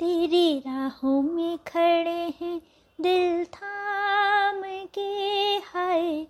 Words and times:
तेरी 0.00 0.58
राहों 0.58 1.22
में 1.22 1.58
खड़े 1.58 2.34
हैं, 2.40 2.62
दिल 3.00 3.44
थाम 3.44 4.62
के 4.94 5.08
हाय। 5.56 6.26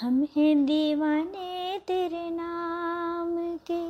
हम 0.00 0.26
हैं 0.36 0.66
दीवाने 0.66 1.78
तेरे 1.78 2.30
नाम 2.30 3.56
के। 3.56 3.88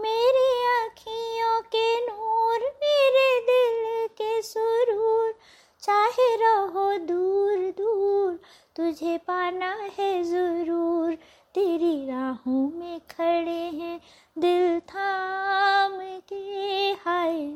मेरी 0.00 0.82
आँखियों 0.82 1.60
के 1.60 2.06
नूर, 2.06 2.58
मेरे 2.58 3.40
दिल 3.40 4.06
के 4.08 4.42
सुरूर। 4.42 5.34
चाहे 5.82 6.36
रहो 6.36 6.98
दूर 6.98 7.56
दूर, 7.56 8.40
तुझे 8.76 9.18
पाना 9.18 9.76
है 9.98 10.24
ज़रूर। 10.24 11.14
तेरी 11.54 12.06
राहों 12.06 12.78
में 12.78 13.00
खड़े 13.00 13.70
हैं, 13.80 14.00
दिल 14.38 14.80
थाम 14.80 15.92
के 16.28 16.92
हाय। 16.92 17.54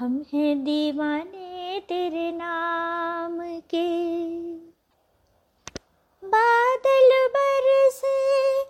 हम 0.00 0.24
हैं 0.34 0.64
दीवाने 0.64 1.80
तेरे 1.80 2.32
नाम 2.32 3.38
के। 3.40 3.88
बादल 6.24 7.28
बरसे 7.28 8.62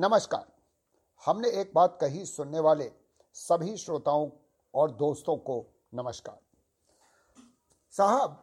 नमस्कार। 0.00 0.44
हमने 1.22 1.48
एक 1.60 1.70
बात 1.74 1.96
कही 2.00 2.24
सुनने 2.26 2.60
वाले 2.60 2.84
सभी 3.36 3.76
श्रोताओं 3.76 4.28
और 4.74 4.90
दोस्तों 4.90 5.36
को 5.38 5.56
नमस्कार। 5.94 6.38
साहब, 7.94 8.38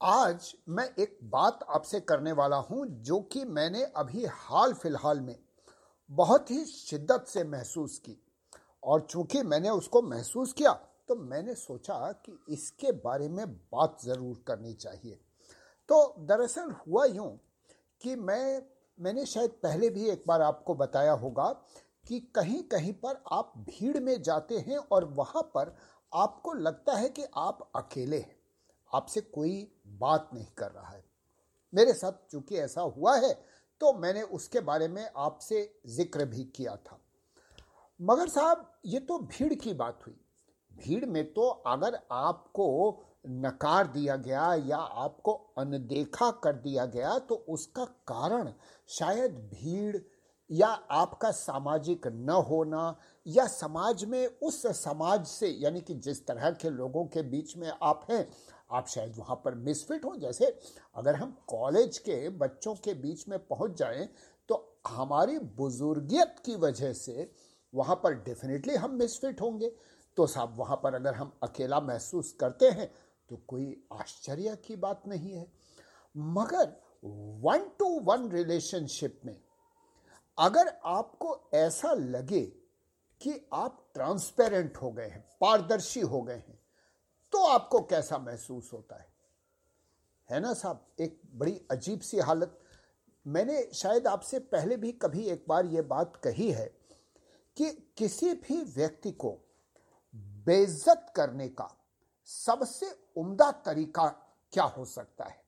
आज 0.00 0.52
मैं 0.68 0.84
एक 0.94 1.18
बात 1.24 1.64
आपसे 1.68 2.00
करने 2.00 2.32
वाला 2.32 2.56
हूँ 2.68 2.84
जो 3.02 3.20
कि 3.32 3.44
मैंने 3.44 3.82
अभी 3.96 4.24
हाल 4.30 4.72
फ़िलहाल 4.72 5.20
में 5.20 5.34
बहुत 6.10 6.50
ही 6.50 6.64
शिद्दत 6.64 7.24
से 7.28 7.44
महसूस 7.44 7.98
की। 7.98 8.16
और 8.82 9.06
चूँकि 9.10 9.42
मैंने 9.44 9.70
उसको 9.70 10.02
महसूस 10.02 10.52
किया 10.52 10.72
तो 11.08 11.16
मैंने 11.16 11.54
सोचा 11.54 12.12
कि 12.26 12.38
इसके 12.50 12.92
बारे 13.04 13.28
में 13.28 13.46
बात 13.46 13.96
ज़रूर 14.04 14.42
करनी 14.46 14.74
चाहिए। 14.74 15.18
तो 15.88 16.14
दरअसल 16.20 16.74
हुआ 16.86 17.04
यूँ 17.06 17.30
कि 18.00 18.16
मैं 18.18 18.62
मैंने 18.98 19.24
शायद 19.26 19.50
पहले 19.62 19.88
भी 19.90 20.08
एक 20.10 20.24
बार 20.26 20.42
आपको 20.42 20.74
बताया 20.74 21.12
होगा 21.12 21.48
कि 22.08 22.18
कहीं 22.34 22.62
कहीं 22.62 22.92
पर 22.94 23.22
आप 23.32 23.52
भीड़ 23.58 23.98
में 23.98 24.22
जाते 24.22 24.58
हैं 24.58 24.76
और 24.76 25.04
वहाँ 25.14 25.42
पर 25.54 25.74
आपको 26.12 26.52
लगता 26.52 26.96
है 26.96 27.08
कि 27.08 27.24
आप 27.36 27.70
अकेले 27.76 28.18
हैं। 28.18 28.36
आपसे 28.90 29.20
कोई 29.20 29.72
बात 29.98 30.30
नहीं 30.34 30.46
कर 30.58 30.70
रहा 30.70 30.88
है। 30.88 31.04
मेरे 31.72 31.92
साथ 31.92 32.12
चूँकि 32.30 32.56
ऐसा 32.56 32.80
हुआ 32.80 33.16
है 33.16 33.32
तो 33.80 33.92
मैंने 33.92 34.22
उसके 34.22 34.60
बारे 34.60 34.88
में 34.88 35.08
आपसे 35.16 35.62
ज़िक्र 35.86 36.24
भी 36.24 36.44
किया 36.46 36.76
था। 36.76 36.98
मगर 38.00 38.28
साहब, 38.28 38.66
ये 38.86 39.00
तो 39.00 39.18
भीड़ 39.18 39.54
की 39.54 39.72
बात 39.74 40.06
हुई। 40.06 40.14
भीड़ 40.72 41.04
में 41.06 41.32
तो 41.32 41.48
अगर 41.66 41.98
आपको 42.12 42.90
नकार 43.24 43.86
दिया 43.86 44.16
गया 44.16 44.52
या 44.66 44.76
आपको 44.76 45.32
अनदेखा 45.58 46.30
कर 46.44 46.52
दिया 46.54 46.86
गया 46.86 47.18
तो 47.18 47.34
उसका 47.48 47.84
कारण 48.08 48.52
शायद 48.88 49.34
भीड़ 49.52 49.96
या 50.50 50.68
आपका 50.92 51.30
सामाजिक 51.30 52.06
न 52.06 52.30
होना 52.48 52.96
या 53.26 53.46
समाज 53.46 54.04
में 54.04 54.26
उस 54.26 54.62
समाज 54.76 55.26
से, 55.26 55.48
यानी 55.48 55.80
कि 55.80 55.94
जिस 55.96 56.26
तरह 56.26 56.50
के 56.52 56.70
लोगों 56.70 57.04
के 57.06 57.22
बीच 57.22 57.56
में 57.56 57.70
आप 57.72 58.06
हैं, 58.10 58.28
आप 58.70 58.88
शायद 58.88 59.14
वहाँ 59.16 59.36
पर 59.44 59.54
मिसफिट 59.56 60.04
हो। 60.04 60.14
जैसे 60.16 60.46
अगर 60.96 61.14
हम 61.14 61.36
कॉलेज 61.48 61.98
के 61.98 62.28
बच्चों 62.28 62.74
के 62.74 62.94
बीच 62.96 63.26
में 63.28 63.38
पहुँच 63.40 63.78
जाएँ 63.78 64.08
तो 64.48 64.56
हमारी 64.88 65.38
बुजुर्गियत 65.56 66.36
की 66.46 66.56
वजह 66.56 66.92
से 66.94 67.30
वहाँ 67.72 67.96
पर 67.96 68.14
डेफिनेटली 68.14 68.74
हम 68.74 68.94
मिसफिट 68.94 69.40
होंगे। 69.40 69.72
तो 70.18 70.26
साहब, 70.26 70.54
वहाँ 70.56 70.76
पर 70.76 70.94
अगर 70.94 71.14
हम 71.14 71.32
अकेला 71.42 71.80
महसूस 71.80 72.32
करते 72.40 72.70
हैं 72.70 72.90
तो 73.32 73.36
कोई 73.48 73.84
आश्चर्य 73.92 74.56
की 74.56 74.74
बात 74.76 75.06
नहीं 75.06 75.32
है। 75.32 75.46
मगर 76.16 76.72
वन 77.44 77.68
टू 77.78 77.86
वन 78.00 78.28
रिलेशनशिप 78.30 79.20
में 79.24 79.40
अगर 80.38 80.68
आपको 80.84 81.50
ऐसा 81.54 81.92
लगे 81.92 82.40
कि 83.20 83.48
आप 83.52 83.90
ट्रांसपेरेंट 83.94 84.76
हो 84.76 84.90
गए 84.90 85.06
हैं, 85.06 85.24
पारदर्शी 85.40 86.00
हो 86.00 86.22
गए 86.22 86.34
हैं 86.34 86.58
तो 87.32 87.44
आपको 87.46 87.80
कैसा 87.80 88.18
महसूस 88.18 88.70
होता 88.72 88.96
है? 88.96 89.12
है 90.30 90.40
ना 90.40 90.52
साहब? 90.52 90.86
एक 91.00 91.20
बड़ी 91.34 91.60
अजीब 91.70 92.00
सी 92.00 92.18
हालत। 92.18 92.58
मैंने 93.26 93.62
शायद 93.74 94.06
आपसे 94.06 94.38
पहले 94.38 94.76
भी 94.76 94.92
कभी 94.92 95.26
एक 95.26 95.44
बार 95.48 95.66
ये 95.66 95.82
बात 95.82 96.16
कही 96.16 96.50
है 96.52 96.66
कि 97.56 97.70
किसी 97.96 98.34
भी 98.34 98.62
व्यक्ति 98.62 99.12
को 99.12 99.38
बेइज्जत 100.46 101.12
करने 101.16 101.48
का 101.48 101.76
सबसे 102.28 102.86
उम्दा 103.16 103.50
तरीका 103.66 104.06
क्या 104.52 104.64
हो 104.64 104.84
सकता 104.84 105.24
है? 105.24 105.40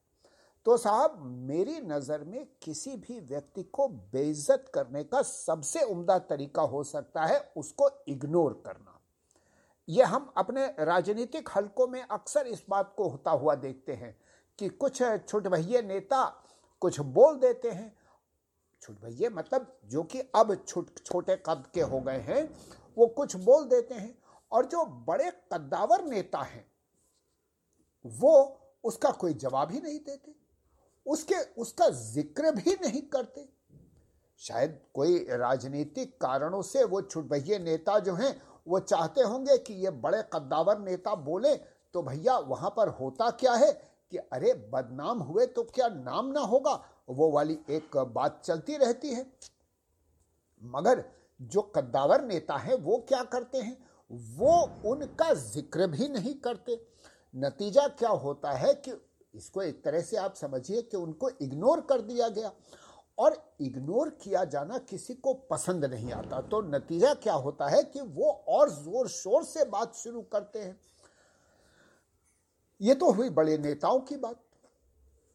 तो 0.67 0.77
साहब, 0.77 1.19
मेरी 1.23 1.81
नज़र 1.81 2.25
में 2.25 2.47
किसी 2.63 2.97
भी 2.97 3.19
व्यक्ति 3.21 3.63
को 3.63 3.89
बेइज्जत 3.89 4.71
करने 4.75 5.03
का 5.05 5.23
सबसे 5.23 5.83
उम्दा 5.83 6.19
तरीका 6.19 6.63
हो 6.63 6.83
सकता 6.85 7.25
है 7.25 7.39
उसको 7.57 7.91
इग्नोर 8.09 8.63
करना। 8.67 9.01
यह 9.89 10.09
हम 10.09 10.33
अपने 10.37 10.67
राजनीतिक 10.79 11.49
हलकों 11.57 11.87
में 11.87 12.03
अक्सर 12.03 12.47
इस 12.47 12.65
बात 12.71 12.95
को 12.97 13.09
होता 13.09 13.31
हुआ 13.31 13.55
देखते 13.55 13.93
हैं 13.93 14.17
कि 14.59 14.69
कुछ 14.69 15.03
छुट 15.29 15.49
भैये 15.49 15.83
नेता 15.83 16.25
कुछ 16.83 17.01
बोल 17.01 17.39
देते 17.39 17.71
हैं। 17.71 17.93
छुट 18.83 19.01
भैये 19.01 19.29
मतलब 19.29 19.79
जो 19.85 20.03
कि 20.03 20.21
अब 20.35 20.55
छुट, 20.69 20.91
छोटे 21.07 21.37
कद 21.47 21.65
के 21.75 21.81
हो 21.81 22.01
गए 22.01 22.19
हैं, 22.19 22.49
वो 22.99 23.07
कुछ 23.07 23.37
बोल 23.37 23.65
देते 23.65 23.95
हैं। 23.95 24.19
और 24.55 24.67
जो 24.67 24.85
बड़े 25.07 25.31
कद्दावर 25.53 26.05
नेता 26.05 26.39
हैं, 26.39 26.65
वो 28.05 28.61
उसका 28.85 29.11
कोई 29.11 29.35
जवाब 29.35 29.73
ही 29.73 29.81
नहीं 29.81 29.99
देते। 29.99 30.35
उसके, 31.07 31.35
उसका 31.55 31.89
ज़िक्र 31.89 32.51
भी 32.53 32.75
नहीं 32.83 33.03
करते। 33.09 33.49
शायद 34.41 34.81
कोई 34.95 35.19
राजनीतिक 35.31 36.17
कारणों 36.21 36.61
से 36.63 36.85
वो 36.85 37.01
छुटभैये 37.03 37.59
नेता 37.59 37.99
जो 37.99 38.15
हैं, 38.15 38.41
वो 38.67 38.79
चाहते 38.81 39.23
होंगे 39.23 39.57
कि 39.59 39.75
ये 39.75 39.91
बड़े 39.91 40.23
कद्दावर 40.33 40.79
नेता 40.79 41.15
बोले 41.15 41.55
तो 41.95 42.03
भैया 42.03 42.37
वहाँ 42.39 42.71
पर 42.71 42.89
होता 42.91 43.31
क्या 43.31 43.53
है 43.53 43.73
कि 44.13 44.17
अरे 44.17 44.53
बदनाम 44.73 45.19
हुए 45.19 45.47
तो 45.47 45.63
क्या 45.65 45.89
नाम 45.89 46.27
ना 46.27 46.41
होगा? 46.41 46.73
वो 47.09 47.31
वाली 47.31 47.59
एक 47.71 47.97
बात 47.97 48.41
चलती 48.45 48.77
रहती 48.77 49.13
है। 49.15 49.27
मगर 50.63 51.05
जो 51.41 51.63
कद्दावर 51.77 52.25
नेता 52.25 52.57
हैं, 52.57 52.75
वो 52.75 52.97
क्या 53.09 53.23
करते 53.25 53.59
हैं? 53.59 53.77
वो 54.37 54.61
उनका 54.87 55.33
ज़िक्र 55.35 55.87
भी 55.87 56.09
नहीं 56.09 56.35
करते। 56.37 56.81
नतीजा 57.35 57.87
क्या 57.91 58.11
होता 58.11 58.53
है 58.53 58.75
कि 58.77 58.93
इसको 59.35 59.63
एक 59.63 59.83
तरह 59.85 60.01
से 60.01 60.17
आप 60.17 60.35
समझिए 60.35 60.83
कि 60.83 60.97
उनको 60.97 61.31
इग्नोर 61.43 61.81
कर 61.81 62.01
दिया 62.01 62.29
गया 62.29 62.53
और 63.19 63.37
इग्नोर 63.61 64.09
किया 64.23 64.45
जाना 64.45 64.79
किसी 64.81 65.15
को 65.15 65.33
पसंद 65.51 65.85
नहीं 65.85 66.13
आता। 66.13 66.41
तो 66.43 66.61
नतीजा 66.69 67.13
क्या 67.17 67.35
होता 67.35 67.69
है 67.69 67.83
कि 67.85 68.01
वो 68.01 68.31
और 68.49 68.71
ज़ोर 68.71 69.09
शोर 69.09 69.45
से 69.45 69.65
बात 69.65 69.95
शुरू 69.95 70.23
करते 70.23 70.59
हैं। 70.59 70.79
ये 72.81 72.95
तो 72.95 73.11
हुई 73.11 73.29
बड़े 73.31 73.59
नेताओं 73.59 74.01
की 74.01 74.17
बात। 74.17 74.41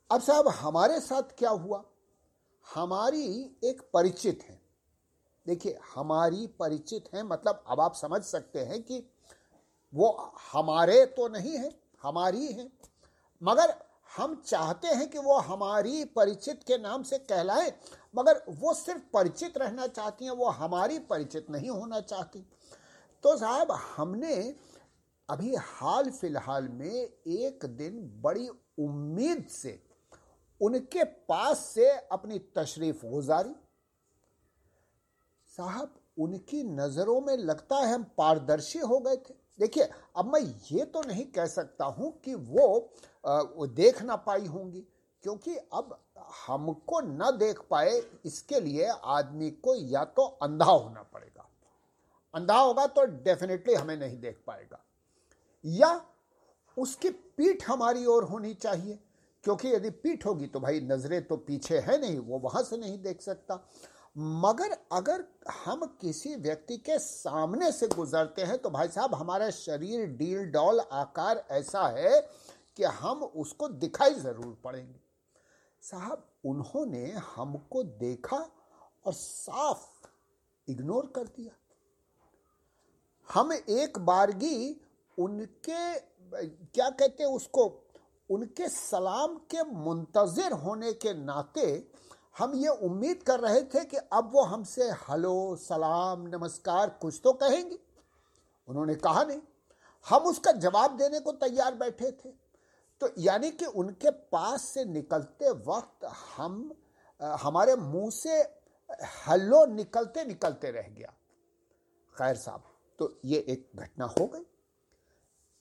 अब 0.09 0.21
साहब 0.21 0.47
हमारे 0.49 0.99
साथ 0.99 1.37
क्या 1.37 1.49
हुआ? 1.49 1.83
हमारी 2.65 3.25
एक 3.63 3.81
परिचित 3.93 4.43
है। 4.43 4.58
देखिए, 5.49 5.77
हमारी 5.95 6.47
परिचित 6.59 7.09
है 7.13 7.23
मतलब 7.23 7.63
अब 7.67 7.79
आप 7.79 7.95
समझ 7.95 8.21
सकते 8.21 8.59
हैं 8.59 8.81
कि 8.83 9.03
वो 9.93 10.09
हमारे 10.51 11.05
तो 11.05 11.27
नहीं 11.27 11.57
है, 11.57 11.71
हमारी 12.03 12.45
है, 12.47 12.67
मगर 13.41 13.73
हम 14.17 14.35
चाहते 14.45 14.87
हैं 14.87 15.09
कि 15.09 15.17
वो 15.17 15.37
हमारी 15.37 16.03
परिचित 16.05 16.63
के 16.63 16.77
नाम 16.77 17.03
से 17.03 17.17
कहलाए, 17.19 17.71
मगर 18.15 18.41
वो 18.49 18.73
सिर्फ़ 18.73 19.01
परिचित 19.13 19.57
रहना 19.57 19.87
चाहती 19.87 20.25
हैं, 20.25 20.31
वो 20.31 20.45
हमारी 20.45 20.99
परिचित 20.99 21.49
नहीं 21.49 21.69
होना 21.69 21.99
चाहती। 22.01 22.45
तो 23.23 23.35
साहब, 23.37 23.71
हमने 23.71 24.35
अभी 25.29 25.55
हाल 25.55 26.09
फ़िलहाल 26.09 26.67
में 26.69 26.91
एक 26.91 27.65
दिन 27.77 27.99
बड़ी 28.21 28.47
उम्मीद 28.79 29.45
से 29.47 29.79
उनके 30.61 31.03
पास 31.03 31.59
से 31.65 31.89
अपनी 32.11 32.39
तशरीफ़ 32.57 33.05
गुजारी। 33.05 33.55
साहब 35.59 35.95
उनकी 36.17 36.63
नज़रों 36.65 37.19
में 37.21 37.35
लगता 37.37 37.75
है 37.77 37.93
हम 37.93 38.03
पारदर्शी 38.17 38.79
हो 38.81 38.99
गए 38.99 39.15
थे। 39.17 39.33
देखिए 39.59 39.89
अब 40.17 40.31
मैं 40.33 40.41
ये 40.71 40.85
तो 40.85 41.01
नहीं 41.01 41.25
कह 41.31 41.45
सकता 41.47 41.85
हूँ 41.85 42.11
कि 42.25 42.33
वो, 42.33 42.91
आ, 43.23 43.41
वो 43.41 43.67
देख 43.67 44.01
ना 44.01 44.15
पाई 44.15 44.45
होंगी 44.47 44.85
क्योंकि 45.23 45.55
अब 45.55 45.97
हमको 46.47 46.99
न 47.01 47.31
देख 47.37 47.59
पाए 47.69 48.01
इसके 48.25 48.59
लिए 48.59 48.87
आदमी 48.87 49.49
को 49.63 49.75
या 49.75 50.03
तो 50.05 50.25
अंधा 50.43 50.65
होना 50.65 51.03
पड़ेगा। 51.03 51.45
अंधा 52.33 52.59
होगा 52.59 52.85
तो 52.87 53.05
डेफिनेटली 53.23 53.73
हमें 53.73 53.95
नहीं 53.97 54.19
देख 54.19 54.41
पाएगा। 54.47 54.83
या 55.65 55.89
उसकी 56.77 57.09
पीठ 57.09 57.67
हमारी 57.69 58.05
ओर 58.05 58.23
होनी 58.23 58.53
चाहिए 58.53 58.99
क्योंकि 59.43 59.67
यदि 59.67 59.89
पीठ 59.89 60.25
होगी 60.25 60.47
तो 60.47 60.59
भाई 60.59 60.79
नज़रें 60.81 61.21
तो 61.27 61.37
पीछे 61.37 61.79
है 61.79 61.99
नहीं 62.01 62.17
वो 62.19 62.39
वहाँ 62.39 62.63
से 62.63 62.77
नहीं 62.77 63.01
देख 63.01 63.21
सकता। 63.21 63.55
मगर 64.19 64.71
अगर 64.91 65.23
हम 65.55 65.85
किसी 66.01 66.35
व्यक्ति 66.37 66.77
के 66.79 66.97
सामने 66.99 67.71
से 67.71 67.87
गुजरते 67.87 68.41
हैं 68.41 68.57
तो 68.57 68.69
भाई 68.69 68.87
साहब, 68.87 69.13
हमारा 69.15 69.49
शरीर 69.49 70.05
डील 70.07 70.45
डॉल 70.51 70.79
आकार 70.81 71.45
ऐसा 71.51 71.87
है 71.89 72.19
कि 72.77 72.83
हम 72.83 73.23
उसको 73.23 73.67
दिखाई 73.69 74.13
ज़रूर 74.15 74.57
पड़ेंगे। 74.63 74.99
साहब, 75.83 76.25
उन्होंने 76.45 77.05
हमको 77.35 77.83
देखा 77.83 78.37
और 79.05 79.13
साफ़ 79.13 79.87
इग्नोर 80.67 81.11
कर 81.15 81.23
दिया। 81.27 81.55
हम 83.29 83.53
एक 83.53 83.99
बारगी 83.99 84.81
उनके, 85.17 85.93
क्या 85.93 86.89
कहते 86.89 87.23
हैं 87.23 87.29
उसको, 87.31 87.65
उनके 88.29 88.67
सलाम 88.69 89.35
के 89.51 89.63
मुंतजर 89.65 90.51
होने 90.55 90.93
के 90.95 91.13
नाते 91.15 91.65
हम 92.39 92.55
ये 92.55 92.67
उम्मीद 92.67 93.23
कर 93.23 93.39
रहे 93.39 93.61
थे 93.61 93.85
कि 93.85 93.97
अब 93.97 94.31
वो 94.33 94.43
हमसे, 94.43 94.83
हेलो, 94.83 95.55
सलाम, 95.55 96.27
नमस्कार, 96.27 96.89
कुछ 96.89 97.21
तो 97.23 97.33
कहेंगे। 97.33 97.79
उन्होंने 98.67 98.95
कहा 98.95 99.23
नहीं। 99.23 99.41
हम 100.09 100.23
उसका 100.23 100.51
जवाब 100.51 100.97
देने 100.97 101.19
को 101.19 101.31
तैयार 101.31 101.75
बैठे 101.75 102.11
थे। 102.11 102.29
तो 103.01 103.09
यानी 103.17 103.51
कि 103.51 103.65
उनके 103.65 104.09
पास 104.09 104.61
से 104.61 104.85
निकलते 104.85 105.49
वक्त 105.49 106.05
हम 106.37 106.75
हमारे 107.21 107.75
मुँह 107.75 108.09
से 108.09 108.41
हल्लो 109.27 109.65
निकलते 109.65 110.25
निकलते 110.25 110.71
रह 110.71 110.87
गया। 110.87 111.13
खैर 112.17 112.35
साहब 112.35 112.63
तो 112.99 113.19
ये 113.25 113.39
एक 113.39 113.69
घटना 113.75 114.05
हो 114.05 114.27
गई। 114.27 114.45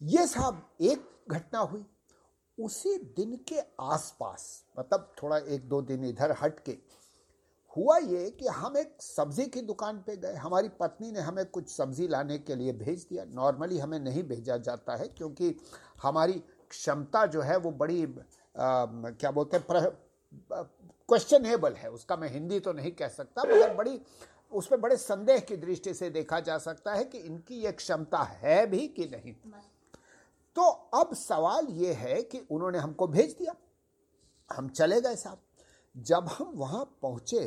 ये 0.03 0.27
साहब, 0.27 0.71
एक 0.81 1.11
घटना 1.31 1.59
हुई। 1.59 1.87
उसी 2.59 2.97
दिन 3.17 3.37
के 3.49 3.61
आसपास 3.81 4.65
मतलब 4.79 5.13
थोड़ा 5.23 5.37
एक 5.39 5.69
दो 5.69 5.81
दिन 5.83 6.05
इधर 6.05 6.35
हट 6.43 6.61
के 6.61 6.77
हुआ 7.77 7.97
ये 7.99 8.31
कि 8.31 8.47
हम 8.49 8.77
एक 8.77 8.95
सब्ज़ी 9.03 9.45
की 9.47 9.61
दुकान 9.63 9.99
पे 10.07 10.17
गए। 10.17 10.35
हमारी 10.37 10.69
पत्नी 10.81 11.11
ने 11.13 11.21
हमें 11.21 11.45
कुछ 11.47 11.69
सब्ज़ी 11.71 12.09
लाने 12.09 12.39
के 12.39 12.55
लिए 12.55 12.73
भेज 12.75 13.07
दिया। 13.11 13.25
नॉर्मली 13.35 13.79
हमें 13.79 13.99
नहीं 14.01 14.23
भेजा 14.25 14.57
जाता 14.59 14.97
है 14.97 15.09
क्योंकि 15.09 15.55
हमारी 16.03 16.43
क्षमता 16.71 17.25
जो 17.27 17.41
है 17.43 17.57
वो 17.59 17.71
बड़ी 17.73 18.03
आ, 18.03 18.07
क्या 18.57 19.31
बोलते 19.31 19.57
हैं 19.57 19.65
क्वेश्चनेबल 21.09 21.75
है। 21.75 21.91
उसका 21.91 22.17
मैं 22.17 22.31
हिंदी 22.31 22.61
तो 22.61 22.73
नहीं 22.73 22.93
कह 22.93 23.09
सकता 23.09 23.43
मगर 23.45 23.75
बड़ी 23.75 24.01
उस 24.53 24.67
पर 24.67 24.77
बड़े 24.77 24.97
संदेह 24.97 25.39
की 25.41 25.57
दृष्टि 25.57 25.95
से 25.95 26.11
देखा 26.11 26.41
जा 26.41 26.59
सकता 26.59 26.95
है 26.95 27.05
कि 27.05 27.19
इनकी 27.21 27.63
ये 27.63 27.73
क्षमता 27.73 28.23
है 28.23 28.67
भी 28.67 28.87
कि 28.89 29.07
नहीं। 29.07 29.35
तो 30.57 30.63
अब 30.95 31.15
सवाल 31.15 31.67
ये 31.71 31.93
है 31.93 32.23
कि 32.23 32.39
उन्होंने 32.51 32.79
हमको 32.79 33.07
भेज 33.07 33.37
दिया। 33.39 33.55
हम 34.51 34.69
चले 34.69 35.01
गए 35.01 35.17
साहब। 35.17 35.39
जब 35.97 36.29
हम 36.29 36.53
वहाँ 36.55 36.85
पहुँचे 37.03 37.45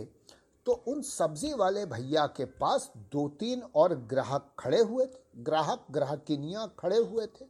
तो 0.66 0.72
उन 0.72 1.02
सब्ज़ी 1.02 1.54
वाले 1.54 1.86
भैया 1.86 2.26
के 2.28 2.46
पास 2.46 2.92
दो 2.98 3.28
तीन 3.30 3.62
और 3.76 3.96
ग्राहक 3.96 4.54
खड़े 4.60 4.80
हुए 4.80 5.06
थे। 5.06 5.20
ग्राहक, 5.38 5.86
ग्राहकिनियाँ 5.92 6.76
खड़े 6.80 6.98
हुए 6.98 7.26
थे। 7.28 7.46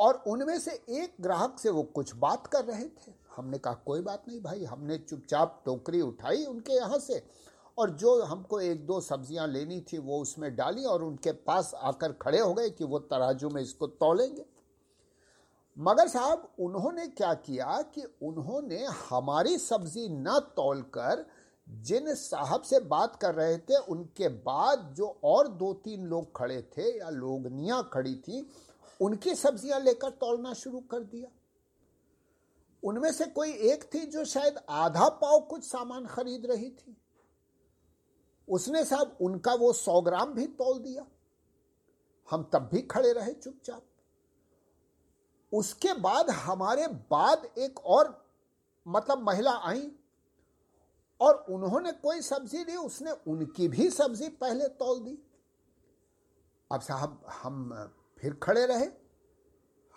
और 0.00 0.22
उनमें 0.26 0.58
से 0.58 0.72
एक 0.88 1.14
ग्राहक 1.20 1.58
से 1.58 1.70
वो 1.70 1.82
कुछ 1.82 2.14
बात 2.14 2.46
कर 2.46 2.64
रहे 2.64 2.84
थे। 2.84 3.12
हमने 3.36 3.58
कहा, 3.58 3.74
कोई 3.74 4.00
बात 4.00 4.24
नहीं 4.28 4.40
भाई, 4.40 4.64
हमने 4.64 4.98
चुपचाप 4.98 5.62
टोकरी 5.64 6.00
उठाई 6.00 6.44
उनके 6.44 6.72
यहाँ 6.72 6.98
से। 6.98 7.22
और 7.78 7.90
जो 7.92 8.22
हमको 8.22 8.60
एक 8.60 8.84
दो 8.86 9.00
सब्ज़ियाँ 9.00 9.46
लेनी 9.48 9.80
थी, 9.82 9.98
वो 9.98 10.20
उसमें 10.20 10.54
डाली 10.56 10.84
और 10.84 11.02
उनके 11.02 11.32
पास 11.32 11.72
आकर 11.76 12.12
खड़े 12.12 12.38
हो 12.38 12.52
गए 12.54 12.70
कि 12.70 12.84
वो 12.84 12.98
तराजू 13.00 13.48
में 13.48 13.60
इसको 13.62 13.86
तोलेंगे। 13.86 14.44
मगर 15.76 16.08
साहब, 16.08 16.48
उन्होंने 16.58 17.06
क्या 17.08 17.32
किया 17.36 17.80
कि 17.94 18.02
उन्होंने 18.22 18.84
हमारी 19.10 19.58
सब्ज़ी 19.58 20.08
न 20.10 20.38
तोल 20.56 20.82
कर 20.94 21.24
जिन 21.66 22.14
साहब 22.14 22.62
से 22.62 22.80
बात 22.82 23.16
कर 23.16 23.34
रहे 23.34 23.56
थे, 23.58 23.76
उनके 23.78 24.28
बाद 24.28 24.92
जो 24.96 25.06
और 25.24 25.48
दो 25.48 25.72
तीन 25.74 26.06
लोग 26.06 26.36
खड़े 26.36 26.60
थे 26.76 26.98
या 26.98 27.10
लोगनियाँ 27.10 27.88
खड़ी 27.92 28.14
थी, 28.18 28.48
उनकी 29.00 29.34
सब्ज़ियाँ 29.34 29.80
लेकर 29.80 30.10
तोलना 30.12 30.52
शुरू 30.54 30.80
कर 30.90 31.00
दिया। 31.02 31.28
उनमें 32.82 33.12
से 33.12 33.24
कोई 33.26 33.52
एक 33.70 33.84
थी 33.94 34.04
जो 34.06 34.24
शायद 34.24 34.58
आधा 34.70 35.08
पाव 35.20 35.38
कुछ 35.40 35.64
सामान 35.64 36.06
खरीद 36.06 36.46
रही 36.46 36.70
थी। 36.70 36.96
उसने 38.50 38.84
साहब 38.84 39.16
उनका 39.20 39.54
वो 39.54 39.72
सौ 39.72 40.00
ग्राम 40.00 40.32
भी 40.34 40.46
तोल 40.46 40.78
दिया। 40.78 41.06
हम 42.30 42.50
तब 42.52 42.68
भी 42.72 42.82
खड़े 42.82 43.12
रहे 43.12 43.32
चुपचाप। 43.32 43.82
उसके 45.52 45.92
बाद 45.92 46.30
हमारे 46.30 46.86
बाद 46.86 47.48
एक 47.58 47.86
और 47.86 48.26
मतलब 48.88 49.18
महिला 49.18 49.52
आई 49.52 49.92
और 51.20 51.46
उन्होंने 51.50 51.92
कोई 51.92 52.20
सब्ज़ी 52.20 52.64
दी 52.64 52.76
उसने 52.76 53.10
उनकी 53.10 53.68
भी 53.68 53.90
सब्ज़ी 53.90 54.28
पहले 54.28 54.68
तोल 54.68 55.00
दी। 55.00 55.18
अब 56.72 56.80
साहब 56.80 57.26
हम 57.42 57.90
फिर 58.18 58.34
खड़े 58.34 58.66
रहे। 58.66 58.86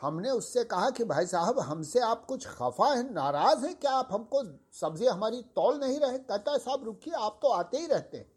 हमने 0.02 0.32
उससे 0.32 0.64
कहा 0.64 0.90
कि 0.90 1.04
भाई 1.04 1.26
साहब, 1.26 1.60
हमसे 1.60 2.00
आप 2.00 2.26
कुछ 2.26 2.48
खफा 2.48 2.94
है, 2.94 3.14
नाराज़ 3.14 3.66
है, 3.66 3.74
क्या 3.74 3.92
आप 3.92 4.08
हमको 4.12 4.44
सब्ज़ी 4.72 5.06
हमारी 5.06 5.42
तोल 5.42 5.80
नहीं 5.80 6.00
रहे? 6.00 6.18
कहता 6.20 6.52
है, 6.52 6.60
साहब, 6.60 6.84
रुकिए, 6.84 7.14
आप 7.14 7.40
तो 7.42 7.48
आते 7.48 7.78
ही 7.78 7.88
रहते 7.88 8.18
हैं। 8.18 8.31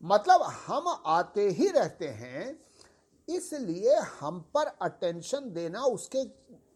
मतलब 0.00 0.42
हम 0.42 0.88
आते 1.06 1.48
ही 1.48 1.68
रहते 1.68 2.08
हैं, 2.08 2.58
इसलिए 3.28 3.94
हम 4.20 4.40
पर 4.54 4.66
अटेंशन 4.82 5.50
देना 5.52 5.82
उसके 5.82 6.24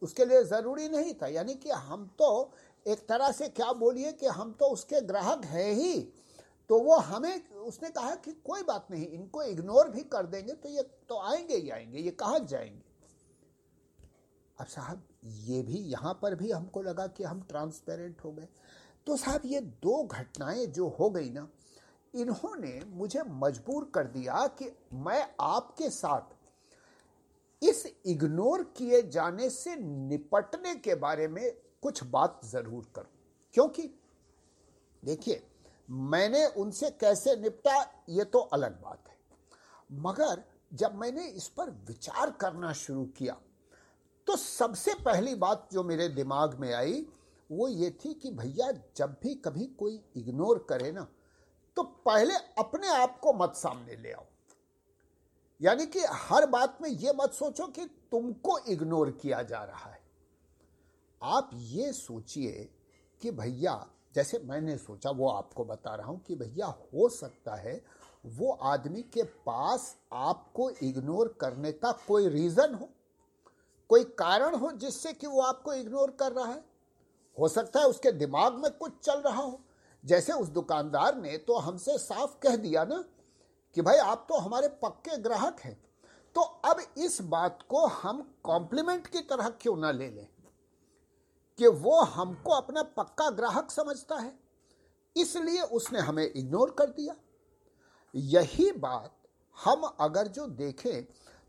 उसके 0.02 0.24
लिए 0.24 0.42
ज़रूरी 0.44 0.88
नहीं 0.88 1.12
था। 1.14 1.26
यानी 1.26 1.54
कि 1.54 1.70
हम 1.70 2.06
तो 2.18 2.52
एक 2.86 3.06
तरह 3.08 3.32
से 3.32 3.48
क्या 3.48 3.72
बोलिए 3.72 4.12
कि 4.12 4.26
हम 4.28 4.52
तो 4.52 4.66
उसके 4.66 5.00
ग्राहक 5.00 5.44
हैं 5.44 5.72
ही। 5.72 6.00
तो 6.70 6.78
वो 6.80 6.96
हमें, 6.96 7.50
उसने 7.50 7.88
कहा 7.90 8.14
कि 8.14 8.32
कोई 8.44 8.62
बात 8.62 8.86
नहीं, 8.90 9.06
इनको 9.08 9.42
इग्नोर 9.42 9.88
भी 9.88 10.02
कर 10.04 10.26
देंगे 10.26 10.52
तो 10.52 10.68
ये 10.68 10.82
तो 11.08 11.18
आएँगे 11.22 11.56
ही 11.56 11.70
आएँगे, 11.70 11.98
ये 11.98 12.10
कहाँ 12.10 12.38
जाएँगे? 12.40 12.82
अब 14.58 14.66
साहब, 14.66 15.02
ये 15.24 15.62
भी 15.62 15.78
यहाँ 15.90 16.18
पर 16.22 16.34
भी 16.34 16.50
हमको 16.50 16.82
लगा 16.82 17.06
कि 17.06 17.24
हम 17.24 17.40
ट्रांसपेरेंट 17.42 18.24
हो 18.24 18.32
गए। 18.32 18.48
तो 19.06 19.16
साहब, 19.16 19.40
ये 19.44 19.60
दो 19.60 20.02
घटनाएँ 20.04 20.66
जो 20.66 20.88
हो 20.90 21.10
गई 21.10 21.30
ना 21.30 21.48
इन्होंने 22.14 22.80
मुझे 22.86 23.22
मजबूर 23.28 23.90
कर 23.94 24.06
दिया 24.06 24.46
कि 24.58 24.70
मैं 24.92 25.26
आपके 25.40 25.90
साथ 25.90 27.64
इस 27.64 27.86
इग्नोर 28.06 28.62
किए 28.76 29.02
जाने 29.02 29.48
से 29.50 29.76
निपटने 29.76 30.74
के 30.74 30.94
बारे 30.94 31.28
में 31.28 31.50
कुछ 31.82 32.02
बात 32.04 32.40
ज़रूर 32.44 32.86
करूँ। 32.94 33.10
क्योंकि, 33.54 33.82
देखिए, 35.02 35.42
मैंने 35.88 36.46
उनसे 36.46 36.90
कैसे 36.90 37.36
निपटा, 37.36 38.04
ये 38.08 38.24
तो 38.24 38.38
अलग 38.38 38.80
बात 38.82 39.08
है। 39.08 39.16
मगर, 39.92 40.42
जब 40.74 40.94
मैंने 40.94 41.26
इस 41.26 41.48
पर 41.48 41.70
विचार 41.88 42.30
करना 42.30 42.72
शुरू 42.72 43.04
किया 43.18 43.36
तो 44.26 44.36
सबसे 44.36 44.94
पहली 44.94 45.34
बात 45.34 45.68
जो 45.72 45.82
मेरे 45.84 46.08
दिमाग 46.08 46.58
में 46.58 46.72
आई, 46.74 47.06
वो 47.50 47.68
ये 47.68 47.90
थी 48.00 48.12
कि 48.14 48.30
भैया, 48.30 48.70
जब 48.96 49.16
भी 49.22 49.34
कभी 49.34 49.64
कोई 49.78 50.00
इग्नोर 50.16 50.66
करे 50.68 50.90
ना 50.92 51.06
तो 51.76 51.82
पहले 51.82 52.34
अपने 52.58 52.88
आप 52.88 53.18
को 53.20 53.32
मत 53.32 53.54
सामने 53.54 53.96
ले 53.96 54.12
आओ। 54.12 54.24
यानी 55.60 55.86
कि 55.86 56.00
हर 56.00 56.46
बात 56.46 56.78
में 56.82 56.88
यह 56.90 57.12
मत 57.16 57.32
सोचो 57.32 57.66
कि 57.66 57.84
तुमको 58.10 58.58
इग्नोर 58.68 59.10
किया 59.12 59.42
जा 59.42 59.62
रहा 59.64 59.90
है। 59.90 59.98
आप 61.22 61.50
ये 61.54 61.92
सोचिए 61.92 62.68
कि 63.22 63.30
भैया, 63.30 63.86
जैसे 64.14 64.38
मैंने 64.38 64.76
सोचा, 64.76 65.10
वो 65.10 65.28
आपको 65.28 65.64
बता 65.64 65.94
रहा 65.94 66.06
हूँ 66.06 66.20
कि 66.20 66.34
भैया, 66.34 66.66
हो 66.66 67.08
सकता 67.08 67.54
है 67.54 67.80
वो 68.26 68.52
आदमी 68.52 69.02
के 69.02 69.22
पास 69.22 69.96
आपको 70.12 70.70
इग्नोर 70.70 71.28
करने 71.40 71.72
का 71.72 71.92
कोई 72.08 72.28
रीजन 72.28 72.74
हो, 72.74 72.88
कोई 73.90 74.04
कारण 74.04 74.54
हो 74.54 74.70
जिससे 74.72 75.12
कि 75.12 75.26
वो 75.26 75.40
आपको 75.40 75.72
इग्नोर 75.72 76.10
कर 76.10 76.32
रहा 76.32 76.46
है। 76.46 76.64
हो 77.36 77.48
सकता 77.48 77.80
है 77.80 77.86
उसके 77.86 78.12
दिमाग 78.12 78.54
में 78.54 78.70
कुछ 78.70 78.98
चल 79.02 79.20
रहा 79.20 79.42
हो 79.42 79.60
जैसे 80.04 80.32
उस 80.32 80.48
दुकानदार 80.48 81.16
ने 81.16 81.36
तो 81.38 81.56
हमसे 81.58 81.96
साफ़ 81.98 82.38
कह 82.42 82.56
दिया 82.56 82.84
ना 82.84 83.04
कि 83.76 83.82
भाई 83.82 83.96
आप 83.96 84.26
तो 84.28 84.38
हमारे 84.38 84.68
पक्के 84.82 85.16
ग्राहक 85.16 85.60
हैं। 85.60 85.74
तो 86.36 86.40
अब 86.40 86.80
इस 86.98 87.20
बात 87.22 87.58
को 87.68 87.86
हम 87.86 88.22
कॉम्प्लीमेंट 88.44 89.06
की 89.06 89.20
तरह 89.20 89.48
क्यों 89.60 89.76
ना 89.76 89.90
ले 89.90 90.08
लें? 90.08 90.26
कि 91.58 91.66
वो 91.66 92.00
हमको 92.00 92.52
अपना 92.52 92.82
पक्का 92.82 93.28
ग्राहक 93.30 93.70
समझता 93.70 94.16
है। 94.16 94.32
इसलिए 95.16 95.62
उसने 95.62 96.00
हमें 96.00 96.24
इग्नोर 96.26 96.70
कर 96.70 96.90
दिया। 96.90 97.14
यही 98.14 98.70
बात 98.72 99.16
हम 99.56 99.82
अगर 100.00 100.28
जो 100.28 100.46
देखें 100.46 101.04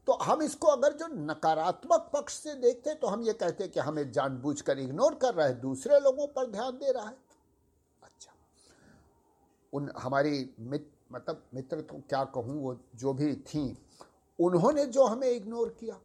तो 0.08 0.14
हम 0.14 0.42
इसको 0.42 0.68
अगर 0.68 0.94
जो 0.94 1.08
नकारात्मक 1.08 2.10
पक्ष 2.14 2.34
से 2.34 2.54
देखते 2.56 2.94
तो 2.94 3.08
हम 3.08 3.24
ये 3.24 3.34
कहते 3.34 3.68
कि 3.68 3.80
हमें 3.80 4.12
जानबूझकर 4.12 4.80
इग्नोर 4.80 5.16
कर 5.16 5.34
रहा 5.34 5.48
है, 5.48 5.60
दूसरे 5.62 6.00
लोगों 6.00 6.28
पर 6.28 6.46
ध्यान 6.46 6.72
दे 6.72 6.92
रहा 6.92 7.06
है। 7.06 7.31
उन, 9.74 9.92
हमारी 9.98 10.50
मित्र 10.60 11.00
मतलब 11.12 11.44
मित्र 11.54 11.82
तो 11.82 12.02
क्या 12.10 12.24
कहूँ, 12.26 12.62
वो 12.62 12.78
जो 12.96 13.14
भी 13.14 13.34
थी, 13.36 13.78
उन्होंने 14.40 14.86
जो 14.86 15.06
हमें 15.06 15.30
इग्नोर 15.30 15.70
किया। 15.80 16.00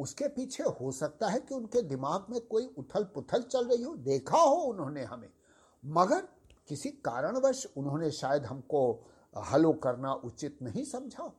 उसके 0.00 0.28
पीछे 0.28 0.62
हो 0.62 0.90
सकता 0.92 1.28
है 1.28 1.38
कि 1.40 1.54
उनके 1.54 1.82
दिमाग 1.82 2.26
में 2.30 2.40
कोई 2.40 2.66
उथल 2.78 3.04
पुथल 3.04 3.42
चल 3.42 3.66
रही 3.66 3.82
हो, 3.82 3.94
देखा 3.96 4.38
हो 4.38 4.54
उन्होंने 4.62 5.04
हमें, 5.04 5.28
मगर 5.82 6.28
किसी 6.68 6.88
कारणवश 7.04 7.66
उन्होंने 7.76 8.10
शायद 8.10 8.44
हमको 8.44 9.10
हलो 9.44 9.72
करना 9.74 10.12
उचित 10.14 10.58
नहीं 10.62 10.84
समझा। 10.84 11.32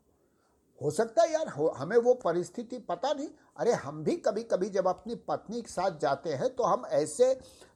हो 0.81 0.91
सकता 0.91 1.21
है 1.21 1.31
यार 1.33 1.47
हमें 1.77 1.97
वो 1.97 2.13
परिस्थिति 2.13 2.77
पता 2.79 3.11
नहीं। 3.13 3.27
अरे, 3.57 3.71
हम 3.73 4.03
भी 4.03 4.15
कभी 4.17 4.43
कभी 4.43 4.69
जब 4.69 4.87
अपनी 4.87 5.15
पत्नी 5.27 5.61
के 5.61 5.71
साथ 5.71 5.99
जाते 5.99 6.33
हैं 6.33 6.53
तो 6.55 6.63
हम 6.63 6.85
ऐसे 6.85 7.33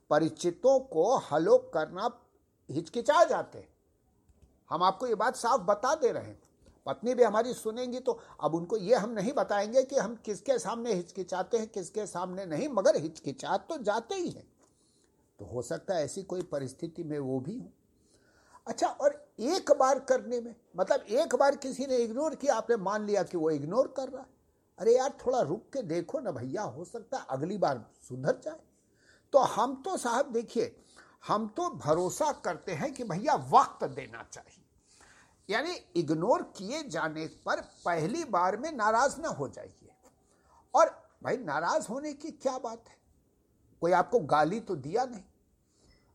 परिचितों 0.10 0.80
को 0.80 1.16
हलो 1.32 1.58
करना 1.74 2.10
हिचकिचा 2.70 3.24
जाते 3.24 3.60
हैं। 3.60 3.68
हम 4.70 4.84
आपको 4.84 5.08
ये 5.08 5.16
बात 5.16 5.36
साफ़ 5.36 5.62
बता 5.62 5.96
दे 5.96 6.12
रहे 6.12 6.24
हैं। 6.24 6.40
पत्नी 6.86 7.14
भी 7.14 7.24
हमारी 7.24 7.54
सुनेंगी 7.54 8.00
तो 8.00 8.20
अब 8.42 8.56
उनको 8.56 8.78
ये 8.78 8.96
हम 8.96 9.10
नहीं 9.10 9.34
बताएँगे 9.34 9.84
कि 9.84 9.96
हम 9.96 10.16
किसके 10.16 10.60
सामने 10.60 10.94
हिचकिचाते 10.94 11.58
हैं, 11.58 11.68
किसके 11.68 12.06
सामने 12.06 12.46
नहीं, 12.46 12.70
मगर 12.70 12.98
हिचकिचात 12.98 13.68
तो 13.70 13.78
जाते 13.78 14.16
ही 14.16 14.30
हैं। 14.30 14.48
तो 15.40 15.46
हो 15.46 15.62
सकता 15.62 15.96
है 15.96 16.04
ऐसी 16.04 16.24
कोई 16.24 16.42
परिस्थिति 16.42 17.04
में 17.04 17.20
वो 17.20 17.40
भी 17.40 17.58
हो। 17.58 17.72
अच्छा 18.68 18.88
और 18.88 19.28
एक 19.40 19.72
बार 19.72 20.00
करने 20.00 20.42
में 20.42 20.56
मतलब 20.78 21.02
एक 21.02 21.36
बार 21.36 21.56
किसी 21.56 21.86
ने 21.86 21.98
इग्नोर 21.98 22.36
किया, 22.36 22.56
आपने 22.56 22.76
मान 22.76 23.06
लिया 23.06 23.24
कि 23.24 23.38
वो 23.38 23.50
इग्नोर 23.50 23.94
कर 23.98 24.10
रहा 24.10 24.22
है। 24.22 24.30
अरे 24.80 24.98
यार, 24.98 25.18
थोड़ा 25.26 25.42
रुक 25.42 25.64
के 25.74 25.82
देखो 25.82 26.20
ना 26.20 26.32
भैया, 26.32 26.62
हो 26.62 26.86
सकता 26.86 27.18
है 27.18 27.26
अगली 27.30 27.58
बार 27.58 27.86
सुधर 28.10 28.40
जाए। 28.44 28.60
तो 29.34 29.40
हम 29.40 29.82
तो 29.86 29.98
साहब 29.98 30.32
देखिए 30.32 30.76
हम 31.28 31.48
तो 31.48 31.70
भरोसा 31.70 32.32
करते 32.32 32.72
हैं 32.72 32.94
कि 32.94 33.04
भैया 33.04 33.36
वक्त 33.36 33.84
देना 33.84 34.24
चाहिए। 34.24 34.66
यानी 35.50 35.72
इग्नोर 35.96 36.44
किए 36.44 36.84
जाने 36.84 37.28
पर 37.28 37.62
पहली 37.62 38.24
बार 38.24 38.58
में 38.58 38.72
नाराज़ 38.72 39.22
ना 39.22 39.30
हो 39.30 39.48
जाइए। 39.48 39.92
और 40.74 41.10
भाई, 41.24 41.38
नाराज़ 41.38 41.88
होने 41.88 42.14
की 42.14 42.32
क्या 42.32 42.58
बात 42.58 42.84
है? 42.88 42.98
कोई 43.82 43.92
आपको 43.92 44.20
गाली 44.20 44.60
तो 44.60 44.76
दिया 44.76 45.06
नहीं? 45.06 45.24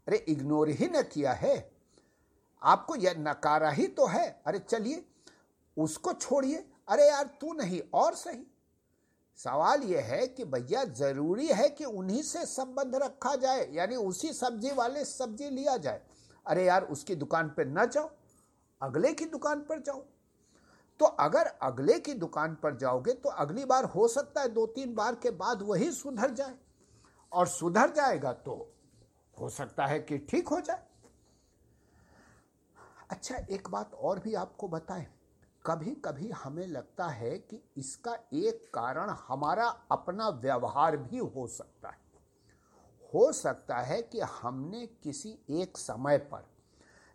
अरे 0.08 0.16
इग्नोर 0.16 0.68
ही 0.68 0.88
न 0.88 1.02
किया 1.02 1.32
है। 1.32 1.76
आपको 2.62 2.96
यह 2.96 3.14
नकारा 3.18 3.70
ही 3.70 3.86
तो 3.86 4.06
है। 4.06 4.42
अरे, 4.46 4.58
चलिए, 4.58 5.08
उसको 5.78 6.12
छोड़िए। 6.12 6.72
अरे 6.88 7.08
यार, 7.08 7.24
तू 7.24 7.52
नहीं, 7.52 7.82
और 7.94 8.14
सही। 8.14 8.53
सवाल 9.38 9.82
यह 9.82 10.04
है 10.04 10.26
कि 10.28 10.44
भैया 10.44 10.84
ज़रूरी 10.84 11.46
है 11.48 11.68
कि 11.68 11.84
उन्हीं 11.84 12.22
से 12.22 12.44
संबंध 12.46 12.94
रखा 12.94 13.34
जाए, 13.36 13.68
यानी 13.72 13.96
उसी 13.96 14.32
सब्ज़ी 14.32 14.70
वाले 14.72 15.04
सब्ज़ी 15.04 15.50
लिया 15.50 15.76
जाए। 15.76 16.00
अरे 16.46 16.64
यार, 16.64 16.84
उसकी 16.84 17.14
दुकान 17.14 17.48
पर 17.48 17.66
ना 17.66 17.84
जाओ, 17.84 18.10
अगले 18.80 19.12
की 19.12 19.24
दुकान 19.26 19.60
पर 19.60 19.80
जाओ। 19.80 20.04
तो 21.00 21.06
अगर 21.06 21.46
अगले 21.62 21.98
की 22.00 22.12
दुकान 22.14 22.54
पर 22.54 22.76
जाओगे 22.76 23.12
तो 23.12 23.28
अगली 23.30 23.64
बार 23.64 23.84
हो 23.84 24.06
सकता 24.08 24.40
है 24.40 24.48
दो 24.48 24.66
तीन 24.66 24.94
बार 24.94 25.14
के 25.14 25.30
बाद 25.32 25.62
वही 25.62 25.90
सुधर 25.92 26.30
जाए। 26.30 26.54
और 27.32 27.46
सुधर 27.48 27.90
जाएगा 27.90 28.32
तो 28.32 28.54
हो 29.36 29.48
सकता 29.48 29.86
है 29.86 29.98
कि 30.00 30.18
ठीक 30.20 30.48
हो 30.48 30.60
जाए। 30.60 30.82
अच्छा 33.10 33.36
एक 33.50 33.68
बात 33.70 33.94
और 33.94 34.18
भी 34.18 34.34
आपको 34.34 34.68
बताएँ। 34.68 35.06
कभी 35.64 35.90
कभी 36.04 36.28
हमें 36.34 36.66
लगता 36.66 37.06
है 37.06 37.30
कि 37.40 37.60
इसका 37.76 38.12
एक 38.34 38.64
कारण 38.74 39.10
हमारा 39.28 39.66
अपना 39.92 40.28
व्यवहार 40.30 40.96
भी 40.96 41.18
हो 41.18 41.46
सकता 41.48 41.88
है। 41.88 42.02
हो 43.12 43.30
सकता 43.32 43.76
है 43.78 44.00
कि 44.02 44.20
हमने 44.32 44.86
किसी 45.02 45.38
एक 45.52 45.78
समय 45.78 46.18
पर 46.32 46.44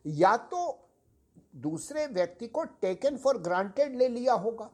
या 0.06 0.36
तो 0.46 0.62
दूसरे 1.58 2.06
व्यक्ति 2.08 2.48
को 2.48 2.64
टेकन 2.82 3.18
फॉर 3.18 3.38
ग्रांटेड 3.40 3.96
ले 3.98 4.08
लिया 4.08 4.34
होगा, 4.36 4.70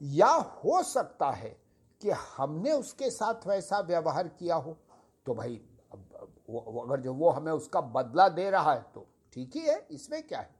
या 0.00 0.30
हो 0.56 0.82
सकता 0.84 1.30
है 1.32 1.56
कि 2.00 2.10
हमने 2.28 2.72
उसके 2.72 3.10
साथ 3.10 3.46
वैसा 3.46 3.80
व्यवहार 3.82 4.28
किया 4.30 4.56
हो। 4.56 4.76
तो 5.26 5.34
भाई 5.34 5.60
अगर 6.50 7.00
जो 7.00 7.14
वो 7.14 7.30
हमें 7.30 7.52
उसका 7.52 7.80
बदला 7.80 8.28
दे 8.30 8.50
रहा 8.50 8.72
है 8.72 8.82
तो 8.94 9.06
ठीक 9.32 9.56
ही 9.56 9.62
है, 9.62 9.86
इसमें 9.90 10.22
क्या 10.22 10.40
है? 10.40 10.50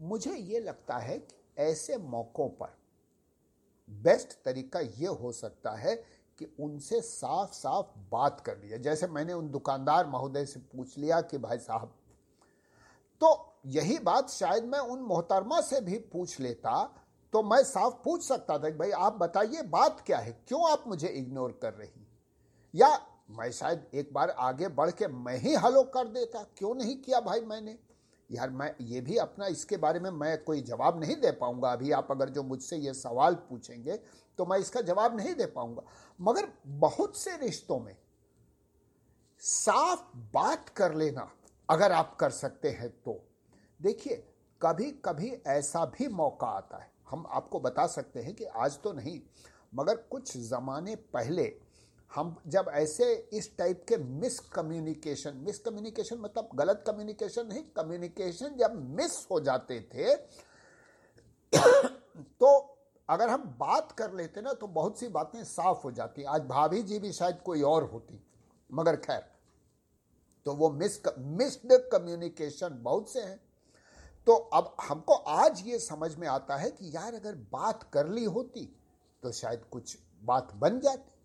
मुझे 0.00 0.34
ये 0.34 0.60
लगता 0.60 0.96
है 0.96 1.18
कि 1.18 1.36
ऐसे 1.58 1.96
मौक़ों 1.96 2.48
पर 2.48 2.76
बेस्ट 3.88 4.42
तरीका 4.44 4.80
ये 4.80 5.06
हो 5.06 5.32
सकता 5.32 5.70
है 5.70 5.94
कि 6.38 6.56
उनसे 6.60 7.00
साफ़ 7.00 7.52
साफ़ 7.52 7.86
बात 8.10 8.40
कर 8.40 8.58
लिया। 8.58 8.78
जैसे 8.78 9.06
मैंने 9.06 9.32
उन 9.32 9.50
दुकानदार 9.50 10.06
महोदय 10.06 10.46
से 10.46 10.60
पूछ 10.60 10.98
लिया 10.98 11.20
कि, 11.20 11.38
भाई 11.38 11.58
साहब। 11.58 11.94
तो 13.20 13.54
यही 13.66 13.98
बात 13.98 14.30
शायद 14.30 14.64
मैं 14.64 14.78
उन 14.78 14.98
मोहतरमा 14.98 15.60
से 15.60 15.80
भी 15.80 15.98
पूछ 15.98 16.40
लेता 16.40 16.96
तो 17.32 17.42
मैं 17.42 17.62
साफ़ 17.64 17.94
पूछ 17.94 18.22
सकता 18.22 18.58
था 18.58 18.70
कि, 18.70 18.76
भाई, 18.76 18.90
आप 18.90 19.12
बताइए 19.12 19.62
बात 19.62 20.00
क्या 20.00 20.18
है? 20.18 20.32
क्यों 20.48 20.70
आप 20.70 20.84
मुझे 20.86 21.08
इग्नोर 21.08 21.58
कर 21.62 21.74
रही? 21.74 22.06
या 22.74 23.06
मैं 23.30 23.52
शायद 23.52 23.86
एक 23.94 24.12
बार 24.12 24.30
आगे 24.30 24.68
बढ़ 24.68 24.90
के 24.90 25.06
मैं 25.08 25.36
ही 25.36 25.54
हलो 25.54 25.82
कर 25.82 26.08
देता। 26.08 26.42
क्यों 26.58 26.74
नहीं 26.74 26.96
किया 26.96 27.20
भाई 27.20 27.40
मैंने? 27.40 27.78
यार 28.30 28.50
मैं 28.50 28.74
ये 28.82 29.00
भी 29.00 29.16
अपना 29.18 29.46
इसके 29.48 29.76
बारे 29.76 30.00
में 30.00 30.10
मैं 30.10 30.36
कोई 30.44 30.60
जवाब 30.62 31.00
नहीं 31.00 31.16
दे 31.16 31.30
पाऊँगा। 31.32 31.72
अभी 31.72 31.90
आप 31.92 32.08
अगर 32.10 32.28
जो 32.28 32.42
मुझसे 32.42 32.76
ये 32.76 32.94
सवाल 32.94 33.34
पूछेंगे 33.48 33.96
तो 34.38 34.46
मैं 34.46 34.58
इसका 34.58 34.80
जवाब 34.82 35.16
नहीं 35.16 35.34
दे 35.34 35.46
पाऊँगा। 35.48 35.82
मगर 36.20 36.48
बहुत 36.66 37.16
से 37.16 37.36
रिश्तों 37.36 37.78
में 37.80 37.96
साफ़ 39.42 40.00
बात 40.34 40.68
कर 40.68 40.94
लेना 40.94 41.30
अगर 41.68 41.92
आप 41.92 42.16
कर 42.16 42.30
सकते 42.32 42.70
हैं 42.70 42.90
तो। 42.96 43.20
देखिए 43.80 44.22
कभी 44.60 44.90
कभी 45.04 45.30
ऐसा 45.48 45.84
भी 45.88 46.08
मौका 46.10 46.46
आता 46.48 46.76
है। 46.76 46.90
हम 47.10 47.24
आपको 47.28 47.60
बता 47.60 47.86
सकते 47.88 48.20
हैं 48.20 48.34
कि 48.34 48.44
आज 48.44 48.78
तो 48.82 48.92
नहीं, 48.92 49.20
मगर 49.72 49.94
कुछ 50.10 50.36
ज़माने 50.38 50.94
पहले 51.12 51.44
हम 52.10 52.36
जब 52.46 52.70
ऐसे 52.74 53.12
इस 53.32 53.56
टाइप 53.58 53.84
के 53.88 53.96
मिस 53.96 54.38
कम्युनिकेशन 54.50 55.36
मिस 55.36 55.58
कम्युनिकेशन 55.58 56.18
मतलब 56.20 56.48
गलत 56.54 56.82
कम्युनिकेशन 56.86 57.46
नहीं 57.46 57.62
कम्युनिकेशन 57.76 58.56
जब 58.58 58.74
मिस 58.96 59.26
हो 59.30 59.40
जाते 59.40 59.80
थे 59.94 60.14
तो 61.52 62.48
अगर 63.08 63.28
हम 63.28 63.42
बात 63.60 63.92
कर 63.92 64.12
लेते 64.12 64.40
ना 64.40 64.52
तो 64.52 64.66
बहुत 64.68 64.98
सी 64.98 65.08
बातें 65.08 65.42
साफ़ 65.44 65.82
हो 65.84 65.90
जाती। 65.92 66.22
आज 66.24 66.42
भाभी 66.42 66.82
जी 66.82 66.98
भी 66.98 67.12
शायद 67.12 67.40
कोई 67.44 67.62
और 67.62 67.84
होती, 67.84 68.20
मगर 68.70 68.96
खैर 68.96 69.24
तो 70.46 70.54
वो 70.54 70.70
मिस 70.72 71.00
मिस्ड 71.18 71.72
कम्युनिकेशन 71.92 72.78
बहुत 72.82 73.10
से 73.10 73.20
हैं। 73.20 73.40
तो 74.26 74.34
अब 74.34 74.74
हमको 74.80 75.14
आज 75.14 75.62
ये 75.66 75.78
समझ 75.78 76.14
में 76.16 76.26
आता 76.28 76.56
है 76.56 76.70
कि 76.70 76.90
यार 76.96 77.14
अगर 77.14 77.34
बात 77.52 77.82
कर 77.92 78.08
ली 78.08 78.24
होती 78.26 78.64
तो 79.22 79.32
शायद 79.32 79.64
कुछ 79.70 79.96
बात 80.22 80.52
बन 80.54 80.80
जाती। 80.80 81.18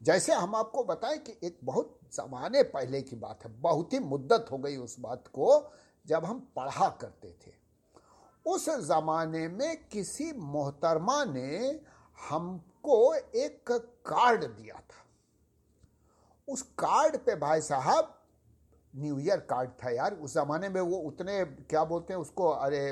जैसे 0.00 0.32
हम 0.32 0.54
आपको 0.54 0.84
बताएँ 0.84 1.18
कि 1.18 1.36
एक 1.44 1.58
बहुत 1.64 1.98
जमाने 2.12 2.62
पहले 2.62 3.02
की 3.02 3.16
बात 3.16 3.44
है, 3.44 3.50
बहुत 3.60 3.92
ही 3.92 3.98
मुद्दत 3.98 4.46
हो 4.52 4.58
गई 4.58 4.76
उस 4.76 4.98
बात 5.00 5.26
को 5.28 5.72
जब 6.06 6.24
हम 6.24 6.40
पढ़ा 6.56 6.88
करते 7.00 7.28
थे। 7.46 7.52
उस 8.46 8.68
जमाने 8.86 9.46
में 9.48 9.88
किसी 9.88 10.32
मोहतरमा 10.32 11.24
ने 11.24 11.80
हमको 12.18 13.14
एक 13.14 13.72
कार्ड 14.06 14.44
दिया 14.44 14.74
था। 14.74 15.04
उस 16.48 16.62
कार्ड 16.62 17.16
पे 17.16 17.36
भाई 17.36 17.60
साहब 17.60 18.16
न्यू 18.94 19.18
ईयर 19.18 19.40
कार्ड 19.40 19.70
था 19.84 19.90
यार, 19.90 20.14
उस 20.14 20.34
ज़माने 20.34 20.68
में 20.68 20.80
वो 20.80 20.96
उतने, 20.98 21.44
क्या 21.44 21.84
बोलते 21.84 22.12
हैं 22.12 22.20
उसको, 22.20 22.48
अरे 22.48 22.88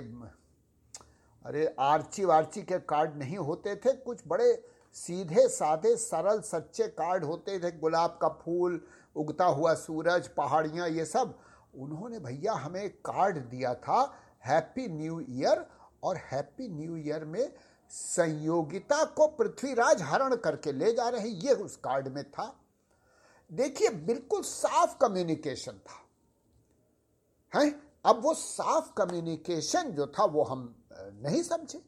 अरे 1.45 1.75
आर्ची 1.81 2.25
वार्ची 2.25 2.63
के 2.63 2.79
कार्ड 2.79 3.17
नहीं 3.17 3.37
होते 3.37 3.75
थे, 3.77 3.93
कुछ 3.93 4.23
बड़े 4.27 4.53
सीधे 4.93 5.49
साधे 5.49 5.97
सरल 5.97 6.41
सच्चे 6.41 6.89
कार्ड 6.89 7.25
होते 7.25 7.59
थे। 7.59 7.71
गुलाब 7.71 8.19
का 8.23 8.29
फूल, 8.29 8.87
उगता 9.17 9.45
हुआ 9.45 9.75
सूरज, 9.75 10.29
पहाड़ियाँ, 10.29 10.89
ये 10.89 11.05
सब। 11.05 11.39
उन्होंने 11.75 12.19
भैया 12.19 12.53
हमें 12.53 12.91
कार्ड 12.91 13.39
दिया 13.39 13.75
था 13.75 14.15
हैप्पी 14.45 14.89
न्यू 14.89 15.21
ईयर 15.21 15.67
और 16.03 16.17
हैप्पी 16.17 16.69
न्यू 16.69 16.97
ईयर 16.97 17.25
में 17.25 17.53
संयोगिता 17.91 19.05
को 19.05 19.27
पृथ्वीराज 19.27 20.03
हरण 20.03 20.37
करके 20.37 20.73
ले 20.73 20.93
जा 20.93 21.09
रहे। 21.09 21.29
ये 21.29 21.55
उस 21.55 21.77
कार्ड 21.77 22.09
में 22.09 22.31
था। 22.31 22.61
देखिए, 23.53 23.89
बिल्कुल 23.89 24.43
साफ़ 24.43 24.99
कम्युनिकेशन 24.99 25.73
था। 25.73 26.09
है? 27.59 27.81
अब 28.05 28.23
वो 28.23 28.35
साफ़ 28.35 28.93
कम्युनिकेशन 28.99 29.91
जो 29.91 30.07
था, 30.07 30.25
वो 30.25 30.43
हम 30.43 30.85
नहीं 30.93 31.43
समझे। 31.43 31.88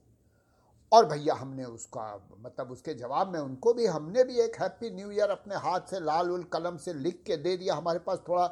और 0.92 1.06
भैया 1.06 1.34
हमने 1.34 1.64
उसका 1.64 2.04
मतलब 2.38 2.70
उसके 2.70 2.94
जवाब 2.94 3.32
में 3.32 3.38
उनको 3.40 3.72
भी, 3.74 3.86
हमने 3.86 4.24
भी 4.24 4.40
एक 4.40 4.60
हैप्पी 4.60 4.90
न्यू 4.90 5.10
ईयर 5.10 5.30
अपने 5.30 5.54
हाथ 5.56 5.80
से 5.90 6.00
लाल 6.00 6.30
उल 6.30 6.42
कलम 6.52 6.76
से 6.76 6.92
लिख 6.94 7.22
के 7.26 7.36
दे 7.38 7.56
दिया। 7.56 7.74
हमारे 7.74 7.98
पास 8.00 8.18
थोड़ा 8.28 8.46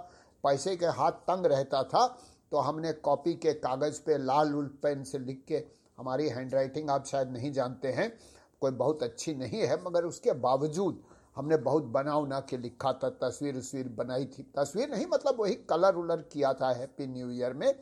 पैसे 0.45 0.76
के 0.76 0.87
हाथ 0.99 1.12
तंग 1.26 1.47
रहता 1.47 1.83
था 1.85 2.07
तो 2.52 2.59
हमने 2.59 2.92
कॉपी 3.04 3.35
के 3.37 3.52
कागज़ 3.57 4.00
पे 4.02 4.18
लाल 4.18 4.54
उल 4.54 4.66
पेन 4.83 5.02
से 5.04 5.18
लिख 5.18 5.45
के, 5.49 5.64
हमारी 5.99 6.28
हैंड 6.28 6.54
राइटिंग 6.54 6.90
आप 6.90 7.07
शायद 7.07 7.30
नहीं 7.30 7.52
जानते 7.52 7.88
हैं, 7.88 8.12
कोई 8.62 8.71
बहुत 8.73 9.02
अच्छी 9.02 9.35
नहीं 9.35 9.61
है, 9.61 9.83
मगर 9.85 10.04
उसके 10.04 10.33
बावजूद 10.38 11.02
हमने 11.37 11.57
बहुत 11.59 11.85
बना 11.87 12.14
उना 12.16 12.38
के 12.40 12.57
लिखा 12.57 12.92
था, 12.95 13.09
तस्वीर 13.12 13.57
उस्वीर 13.57 13.88
बनाई 13.88 14.25
थी। 14.26 14.42
तस्वीर 14.57 14.88
नहीं 14.90 15.07
मतलब 15.07 15.40
वही 15.40 15.54
कलर 15.71 15.95
उलर 15.95 16.23
किया 16.33 16.52
था 16.54 16.71
हैप्पी 16.71 17.07
न्यू 17.07 17.30
ईयर 17.30 17.52
में, 17.54 17.75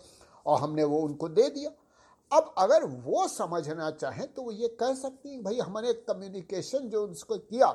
और 0.46 0.60
हमने 0.60 0.84
वो 0.84 0.98
उनको 1.00 1.28
दे 1.30 1.48
दिया। 1.50 1.70
अब 2.32 2.54
अगर 2.58 2.84
वो 2.84 3.26
समझना 3.28 3.90
चाहें 3.92 4.26
तो 4.34 4.42
वो 4.42 4.50
ये 4.52 4.68
कह 4.80 4.94
सकती 4.94 5.30
हैं, 5.30 5.42
भाई 5.42 5.58
हमने 5.58 5.92
कम्युनिकेशन 6.04 6.88
जो 6.88 7.06
उसको 7.06 7.36
किया, 7.38 7.74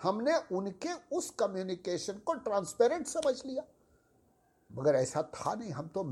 हमने 0.00 0.36
उनके 0.52 0.92
उस 1.16 1.30
कम्युनिकेशन 1.38 2.18
को 2.18 2.34
ट्रांसपेरेंट 2.34 3.06
समझ 3.06 3.34
लिया। 3.46 3.64
मगर 4.70 4.94
ऐसा 4.94 5.22
था 5.34 5.54
नहीं, 5.54 5.70
हम 5.70 5.88
तो 5.88 6.04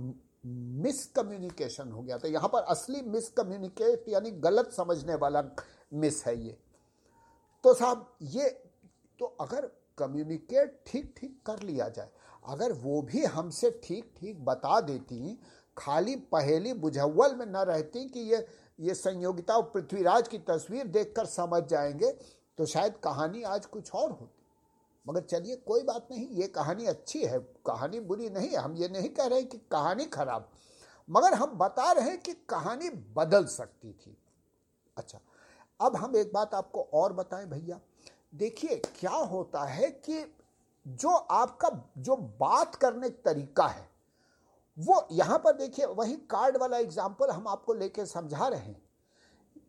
मिस 0.82 1.04
कम्युनिकेशन 1.06 1.90
हो 1.92 2.02
गया 2.02 2.18
था। 2.18 2.28
यहाँ 2.28 2.49
पर 2.49 2.62
असली 2.64 3.00
मिस 3.02 3.28
कम्युनिकेट 3.30 4.04
यानी 4.09 4.30
गलत 4.40 4.70
समझने 4.73 5.14
वाला 5.16 5.42
मिस 5.92 6.25
है 6.26 6.37
ये। 6.38 6.56
तो 7.64 7.75
साहब, 7.75 8.06
ये 8.23 8.49
तो 9.20 9.26
अगर 9.40 9.70
कम्युनिकेट 9.99 10.80
ठीक 10.87 11.14
ठीक 11.16 11.40
कर 11.47 11.62
लिया 11.62 11.88
जाए, 11.88 12.11
अगर 12.44 12.73
वो 12.75 13.00
भी 13.02 13.25
हमसे 13.26 13.70
ठीक 13.85 14.12
ठीक 14.18 14.44
बता 14.44 14.80
देती 14.80 15.38
खाली 15.80 16.16
पहेली 16.16 16.72
बुझव्वल 16.72 17.34
में 17.34 17.46
न 17.46 17.56
रहती 17.56 18.08
कि 18.08 18.20
ये 18.20 18.46
ये 18.80 18.94
संयोगिता 18.94 19.54
और 19.54 19.62
पृथ्वीराज 19.62 20.28
की 20.28 20.38
तस्वीर 20.38 20.87
देखकर 20.87 21.26
समझ 21.26 21.62
जाएँगे 21.62 22.12
तो 22.58 22.66
शायद 22.66 22.96
कहानी 22.96 23.42
आज 23.42 23.66
कुछ 23.66 23.94
और 23.94 24.10
होती। 24.10 24.46
मगर 25.08 25.20
चलिए, 25.20 25.56
कोई 25.56 25.82
बात 25.82 26.08
नहीं, 26.10 26.28
ये 26.28 26.46
कहानी 26.46 26.87
अच्छी 26.87 27.25
है, 27.25 27.38
कहानी 27.38 28.00
बुरी 28.00 28.30
नहीं 28.30 28.49
है, 28.49 28.56
हम 28.56 28.76
ये 28.76 28.88
नहीं 28.88 29.08
कह 29.08 29.26
रहे 29.26 29.42
कि 29.42 29.58
कहानी 29.58 30.04
खराब। 30.04 30.50
मगर 31.10 31.34
हम 31.34 31.46
बता 31.46 31.92
रहे 31.92 32.10
हैं 32.10 32.20
कि 32.20 32.32
कहानी 32.32 32.90
बदल 32.90 33.44
सकती 33.44 33.92
थी। 33.92 34.16
अच्छा 34.99 35.20
अब 35.80 35.96
हम 35.96 36.16
एक 36.16 36.32
बात 36.32 36.54
आपको 36.54 36.88
और 36.94 37.12
बताएँ 37.12 37.46
भैया। 37.46 37.80
देखिए, 38.34 38.76
क्या 38.76 39.10
होता 39.10 39.64
है 39.64 39.90
कि 39.90 40.34
जो 40.88 41.08
आपका, 41.08 41.90
जो 41.99 42.16
बात 42.16 42.75
करने 42.75 43.10
का 43.10 43.32
तरीका 43.32 43.66
है 43.66 43.89
वो 44.80 45.06
यहाँ 45.12 45.38
पर 45.38 45.52
देखिए, 45.52 45.87
वही 45.87 46.14
कार्ड 46.30 46.56
वाला 46.56 46.78
एग्ज़ाम्पल 46.78 47.30
हम 47.30 47.49
आपको 47.49 47.75
लेके 47.75 48.06
समझा 48.06 48.49
रहे 48.49 48.60
हैं। 48.60 48.82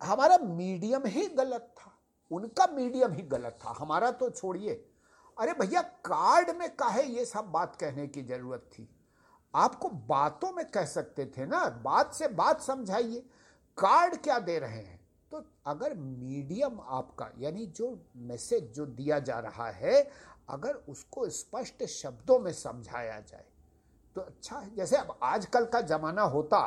हमारा 0.03 0.37
मीडियम 0.37 1.05
ही 1.05 1.27
गलत 1.27 1.73
था। 1.77 1.91
उनका 2.31 2.67
मीडियम 2.67 3.13
ही 3.13 3.21
गलत 3.21 3.57
था। 3.65 3.75
हमारा 3.79 4.11
तो 4.11 4.29
छोड़िए। 4.29 4.73
अरे 5.37 5.53
भैया 5.53 5.81
कार्ड 5.81 6.49
में 6.49 6.75
काहे 6.75 7.03
ये 7.03 7.25
सब 7.25 7.51
बात 7.51 7.75
कहने 7.75 8.07
की 8.07 8.21
ज़रूरत 8.21 8.69
थी? 8.73 8.87
आपको 9.53 9.89
बातों 9.89 10.51
में 10.51 10.65
कह 10.71 10.85
सकते 10.85 11.25
थे 11.25 11.45
ना? 11.45 11.65
बात 11.83 12.13
से 12.13 12.27
बात 12.27 12.61
समझाइए। 12.61 13.19
कार्ड 13.77 14.15
क्या 14.15 14.39
दे 14.39 14.59
रहे 14.59 14.81
हैं? 14.81 14.99
तो 15.31 15.43
अगर 15.65 15.93
मीडियम 15.93 16.79
आपका, 16.81 17.31
यानी 17.39 17.65
जो 17.65 18.05
मैसेज 18.15 18.71
जो 18.73 18.85
दिया 18.85 19.19
जा 19.19 19.39
रहा 19.39 19.69
है, 19.69 20.11
अगर 20.49 20.73
उसको 20.89 21.29
स्पष्ट 21.29 21.83
शब्दों 21.83 22.39
में 22.39 22.51
समझाया 22.53 23.19
जाए 23.19 23.45
तो 24.15 24.21
अच्छा 24.21 24.57
है। 24.57 24.75
जैसे 24.75 24.97
अब 24.97 25.17
आजकल 25.23 25.65
का 25.65 25.81
जमाना 25.83 26.21
होता 26.23 26.59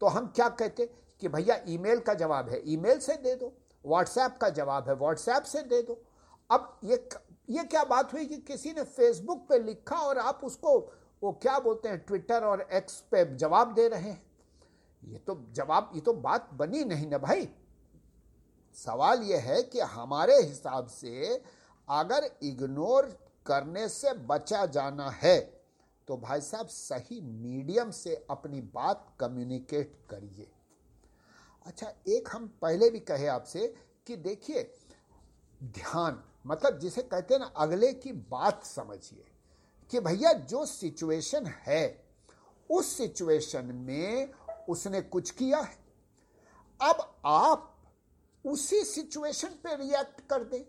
तो 0.00 0.06
हम 0.06 0.26
क्या 0.36 0.48
कहते 0.50 0.86
कि 1.22 1.28
भैया, 1.28 1.58
ईमेल 1.68 2.00
का 2.00 2.14
जवाब 2.14 2.48
है। 2.48 2.60
ईमेल 2.66 2.98
से 2.98 3.16
दे 3.16 3.34
दो, 3.34 3.52
व्हाट्सएप 3.84 4.36
का 4.40 4.48
जवाब 4.50 4.88
है। 4.88 4.94
व्हाट्सएप 4.94 5.42
से 5.42 5.62
दे 5.62 5.80
दो। 5.82 6.00
अब 6.50 6.78
ये 6.84 7.08
ये 7.50 7.62
क्या 7.64 7.82
बात 7.84 8.12
हुई 8.12 8.24
कि 8.26 8.36
किसी 8.38 8.72
ने 8.72 8.82
फेसबुक 8.82 9.46
पे 9.48 9.58
लिखा 9.58 9.96
और 9.98 10.18
आप 10.18 10.40
उसको, 10.44 10.78
वो 11.22 11.32
क्या 11.32 11.58
बोलते 11.58 11.88
हैं, 11.88 11.98
ट्विटर 11.98 12.44
और 12.44 12.60
एक्स 12.72 12.98
पे 13.10 13.24
जवाब 13.36 13.74
दे 13.74 13.88
रहे 13.88 14.00
हैं? 14.02 14.22
ये 15.02 15.18
तो 15.18 15.38
जवाब, 15.52 15.90
ये 15.94 16.00
तो 16.00 16.12
बात 16.12 16.48
बनी 16.54 16.84
नहीं 16.84 17.08
ना 17.10 17.18
भाई। 17.18 17.48
सवाल 18.76 19.22
यह 19.22 19.42
है 19.42 19.62
कि 19.62 19.80
हमारे 19.80 20.36
हिसाब 20.36 20.86
से 20.86 21.42
अगर 21.88 22.30
इग्नोर 22.42 23.06
करने 23.46 23.88
से 23.88 24.12
बचा 24.26 24.64
जाना 24.66 25.10
है 25.12 25.38
तो 26.08 26.16
भाई 26.16 26.40
साहब, 26.40 26.66
सही 26.66 27.20
मीडियम 27.20 27.90
से 27.90 28.26
अपनी 28.30 28.60
बात 28.60 29.14
कम्युनिकेट 29.20 29.96
करिए। 30.10 30.50
अच्छा 31.66 31.92
एक 32.08 32.28
हम 32.32 32.46
पहले 32.62 32.90
भी 32.90 33.00
कहे 33.00 33.26
आपसे 33.26 33.74
कि 34.06 34.16
देखिए, 34.16 34.62
ध्यान 35.62 36.22
मतलब 36.46 36.78
जिसे 36.78 37.02
कहते 37.02 37.34
हैं 37.34 37.40
ना, 37.40 37.46
अगले 37.46 37.92
की 37.92 38.12
बात 38.12 38.64
समझिए 38.64 39.24
कि 39.90 40.00
भैया 40.00 40.32
जो 40.32 40.64
सिचुएशन 40.66 41.46
है, 41.46 42.04
उस 42.70 42.96
सिचुएशन 42.96 43.64
में 43.64 44.32
उसने 44.68 45.00
कुछ 45.00 45.30
किया 45.30 45.60
है। 45.60 45.76
अब 46.80 47.20
आप 47.26 47.70
उसी 48.44 48.84
सिचुएशन 48.84 49.48
पे 49.48 49.74
रिएक्ट 49.76 50.20
कर 50.20 50.44
दें। 50.44 50.64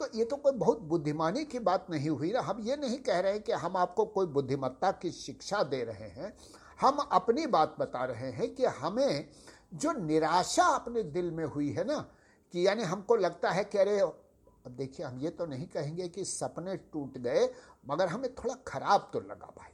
तो 0.00 0.06
ये 0.14 0.24
तो 0.24 0.36
कोई 0.36 0.52
बहुत 0.54 0.80
बुद्धिमानी 0.82 1.44
की 1.44 1.58
बात 1.58 1.86
नहीं 1.90 2.08
हुई 2.10 2.32
ना। 2.32 2.40
हम 2.40 2.60
ये 2.60 2.76
नहीं 2.76 2.98
कह 2.98 3.20
रहे 3.20 3.32
हैं 3.32 3.42
कि 3.42 3.52
हम 3.54 3.76
आपको 3.76 4.04
कोई 4.06 4.26
बुद्धिमत्ता 4.28 4.90
की 4.92 5.10
शिक्षा 5.10 5.62
दे 5.64 5.82
रहे 5.84 6.08
हैं। 6.10 6.32
हम 6.80 6.96
अपनी 7.12 7.46
बात 7.46 7.76
बता 7.78 8.04
रहे 8.04 8.30
हैं 8.32 8.54
कि 8.54 8.64
हमें 8.64 9.28
जो 9.74 9.92
निराशा 9.94 10.64
अपने 10.64 11.02
दिल 11.02 11.30
में 11.30 11.44
हुई 11.44 11.70
है 11.70 11.84
ना, 11.84 11.98
कि 12.54 12.66
यानी 12.66 12.82
हमको 12.82 13.16
लगता 13.16 13.50
है 13.50 13.64
कि 13.64 13.78
अरे, 13.78 13.98
अब 14.00 14.68
देखिए, 14.68 15.06
हम 15.06 15.18
ये 15.20 15.30
तो 15.30 15.46
नहीं 15.46 15.66
कहेंगे 15.66 16.08
कि 16.08 16.24
सपने 16.24 16.76
टूट 16.76 17.16
गए, 17.18 17.48
मगर 17.88 18.08
हमें 18.08 18.34
थोड़ा 18.34 18.54
खराब 18.66 19.10
तो 19.12 19.20
लगा 19.20 19.52
भाई। 19.56 19.72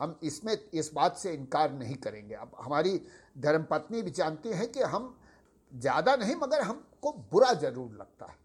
हम 0.00 0.18
इसमें, 0.22 0.56
इस 0.74 0.90
बात 0.94 1.16
से 1.16 1.32
इनकार 1.34 1.72
नहीं 1.72 1.96
करेंगे। 1.96 2.34
अब 2.34 2.56
हमारी 2.60 3.00
धर्मपत्नी 3.36 4.02
भी 4.02 4.10
जानती 4.10 4.48
है 4.50 4.66
कि 4.66 4.82
हम 4.82 5.14
ज़्यादा 5.72 6.16
नहीं, 6.16 6.34
मगर 6.36 6.62
हमको 6.62 7.12
बुरा 7.32 7.52
ज़रूर 7.54 7.92
लगता 7.92 8.26
है। 8.26 8.44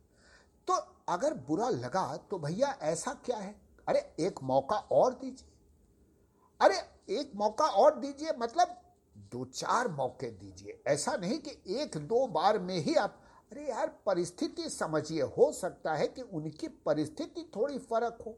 अगर 1.11 1.33
बुरा 1.33 1.69
लगा 1.69 2.17
तो 2.17 2.39
भैया 2.39 2.67
ऐसा 2.81 3.13
क्या 3.13 3.37
है? 3.37 3.61
अरे, 3.87 4.13
एक 4.19 4.43
मौका 4.43 4.75
और 4.75 5.13
दीजिए। 5.13 5.51
अरे, 6.61 6.77
एक 7.19 7.31
मौका 7.35 7.65
और 7.65 7.99
दीजिए 7.99 8.31
मतलब 8.37 8.81
दो 9.17 9.45
चार 9.45 9.87
मौके 9.87 10.31
दीजिए। 10.31 10.83
ऐसा 10.87 11.15
नहीं 11.15 11.39
कि 11.39 11.75
एक 11.75 11.97
दो 11.97 12.27
बार 12.27 12.59
में 12.59 12.75
ही 12.75 12.95
आप, 12.95 13.21
अरे 13.51 13.69
यार, 13.69 13.87
परिस्थिति 14.05 14.69
समझिए। 14.69 15.21
हो 15.21 15.51
सकता 15.51 15.93
है 15.93 16.07
कि 16.07 16.21
उनकी 16.21 16.67
परिस्थिति 16.67 17.51
थोड़ी 17.55 17.77
फ़र्क 17.77 18.17
हो। 18.25 18.37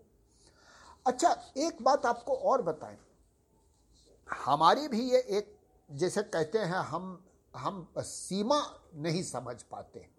अच्छा 1.07 1.41
एक 1.57 1.81
बात 1.81 2.05
आपको 2.05 2.33
और 2.33 2.61
बताएँ। 2.61 2.97
हमारी 4.45 4.87
भी 4.87 5.11
ये 5.11 5.19
एक, 5.19 5.57
जैसे 5.91 6.23
कहते 6.23 6.59
हैं, 6.59 6.75
हम 6.75 7.25
हम 7.55 7.93
सीमा 7.99 8.81
नहीं 8.95 9.23
समझ 9.23 9.63
पाते। 9.63 10.12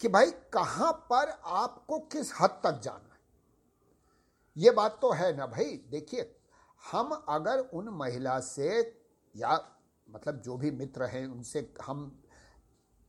कि 0.00 0.08
भाई 0.08 0.30
कहाँ 0.52 0.92
पर 1.10 1.30
आपको 1.44 1.98
किस 2.12 2.32
हद 2.40 2.60
तक 2.64 2.80
जाना 2.80 3.14
है? 3.14 3.20
ये 4.56 4.70
बात 4.70 4.98
तो 5.02 5.12
है 5.12 5.36
ना 5.36 5.46
भाई? 5.46 5.76
देखिए, 5.90 6.34
हम 6.82 7.10
अगर 7.28 7.58
उन 7.58 7.88
महिला 7.88 8.38
से 8.40 9.00
या 9.34 9.58
मतलब 10.08 10.40
जो 10.40 10.56
भी 10.56 10.70
मित्र 10.70 11.04
हैं, 11.04 11.26
उनसे 11.26 11.72
हम 11.82 12.22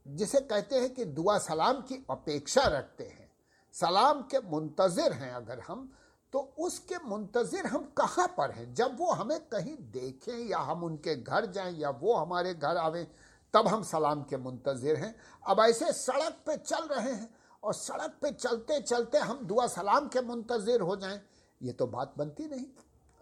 जिसे 0.06 0.40
कहते 0.42 0.76
हैं 0.76 0.94
कि 0.94 1.06
दुआ 1.06 1.38
सलाम 1.38 1.82
की 1.82 2.06
अपेक्षा 2.10 2.62
रखते 2.68 3.04
हैं, 3.04 3.32
सलाम 3.74 4.22
के 4.22 4.40
मुंतज़र 4.40 5.14
हैं 5.14 5.32
अगर 5.32 5.60
हम 5.60 5.92
तो 6.34 6.40
उसके 6.60 6.96
मुंतज़र 7.06 7.66
हम 7.66 7.84
कहाँ 7.98 8.28
पर 8.38 8.52
हैं? 8.52 8.74
जब 8.74 8.98
वो 9.00 9.12
हमें 9.12 9.40
कहीं 9.50 9.76
देखें 9.92 10.38
या 10.48 10.60
हम 10.60 10.84
उनके 10.84 11.16
घर 11.16 11.46
जाएँ 11.46 11.74
या 11.74 11.90
वो 11.90 12.16
हमारे 12.16 12.54
घर 12.54 12.78
आवें 12.78 13.06
तब 13.54 13.68
हम 13.68 13.84
सलाम 13.84 14.24
के 14.24 14.38
मुंतज़र 14.38 14.96
हैं। 14.96 15.16
अब 15.44 15.60
ऐसे 15.62 15.92
सड़क 15.94 16.38
पे 16.46 16.56
चल 16.58 16.88
रहे 16.88 17.12
हैं 17.12 17.30
और 17.64 17.74
सड़क 17.74 18.18
पे 18.22 18.32
चलते 18.34 18.80
चलते 18.82 19.18
हम 19.20 19.46
दुआ 19.48 19.68
सलाम 19.70 20.08
के 20.08 20.22
मुंतज़र 20.22 20.82
हो 20.82 20.96
जाएँ, 20.96 21.20
ये 21.62 21.72
तो 21.74 21.88
बात 21.88 22.14
बनती 22.18 22.48
नहीं। 22.48 22.66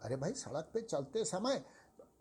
अरे 0.00 0.16
भाई, 0.16 0.32
सड़क 0.34 0.70
पे 0.74 0.80
चलते 0.82 1.24
समय 1.26 1.64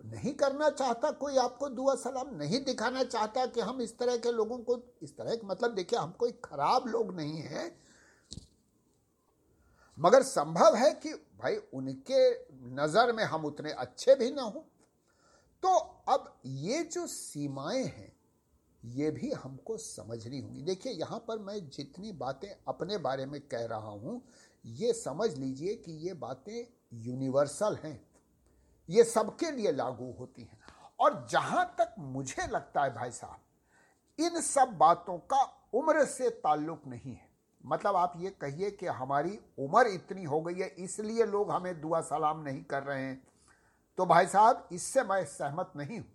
नहीं 0.05 0.33
करना 0.35 0.69
चाहता 0.69 1.11
कोई 1.13 1.37
आपको 1.37 1.67
दुआ 1.69 1.95
सलाम, 1.97 2.35
नहीं 2.35 2.63
दिखाना 2.63 3.03
चाहता 3.03 3.45
कि 3.45 3.61
हम 3.61 3.81
इस 3.81 3.97
तरह 3.97 4.17
के 4.17 4.31
लोगों 4.31 4.57
को, 4.59 4.79
इस 5.01 5.15
तरह 5.17 5.35
के 5.35 5.47
मतलब 5.47 5.75
देखिए, 5.75 5.99
हम 5.99 6.11
कोई 6.11 6.31
खराब 6.43 6.87
लोग 6.87 7.15
नहीं 7.15 7.41
हैं। 7.41 7.71
मगर 9.97 10.23
संभव 10.23 10.75
है 10.75 10.91
कि 10.95 11.13
भाई 11.39 11.55
उनके 11.73 12.29
नज़र 12.75 13.11
में 13.13 13.23
हम 13.25 13.45
उतने 13.45 13.71
अच्छे 13.73 14.15
भी 14.15 14.31
ना 14.31 14.41
हो। 14.41 14.65
तो 15.63 15.73
अब 16.09 16.33
ये 16.45 16.83
जो 16.83 17.05
सीमाएँ 17.07 17.83
हैं, 17.83 18.11
ये 18.83 19.09
भी 19.11 19.31
हमको 19.33 19.77
समझनी 19.77 20.39
होंगी। 20.39 20.61
देखिए, 20.61 20.91
यहाँ 20.93 21.19
पर 21.19 21.39
मैं 21.39 21.57
जितनी 21.69 22.11
बातें 22.11 22.49
अपने 22.67 22.97
बारे 22.97 23.25
में 23.25 23.39
कह 23.41 23.65
रहा 23.65 23.89
हूँ, 23.89 24.21
ये 24.65 24.93
समझ 24.93 25.29
लीजिए 25.33 25.75
कि 25.75 25.91
ये 26.07 26.13
बातें 26.15 26.65
यूनिवर्सल 26.95 27.77
हैं। 27.83 27.99
ये 28.89 29.03
सबके 29.03 29.51
लिए 29.51 29.71
लागू 29.71 30.11
होती 30.19 30.41
हैं। 30.41 30.59
और 30.99 31.25
जहाँ 31.31 31.65
तक 31.79 31.95
मुझे 31.99 32.47
लगता 32.47 32.83
है 32.83 32.93
भाई 32.93 33.11
साहब, 33.11 33.39
इन 34.19 34.41
सब 34.41 34.77
बातों 34.77 35.17
का 35.33 35.43
उम्र 35.73 36.05
से 36.05 36.29
ताल्लुक 36.29 36.87
नहीं 36.87 37.13
है। 37.13 37.25
मतलब 37.63 37.95
आप 37.95 38.13
ये 38.17 38.29
कहिए 38.41 38.69
कि 38.71 38.85
हमारी 38.85 39.37
उम्र 39.59 39.87
इतनी 39.87 40.23
हो 40.23 40.41
गई 40.41 40.53
है, 40.53 40.67
इसलिए 40.69 41.25
लोग 41.25 41.51
हमें 41.51 41.79
दुआ 41.81 42.01
सलाम 42.01 42.41
नहीं 42.41 42.63
कर 42.63 42.83
रहे 42.83 43.01
हैं। 43.01 43.21
तो 43.97 44.05
भाई 44.05 44.25
साहब, 44.25 44.69
इससे 44.71 45.03
मैं 45.03 45.25
सहमत 45.25 45.71
नहीं 45.75 45.99
हूँ। 45.99 46.07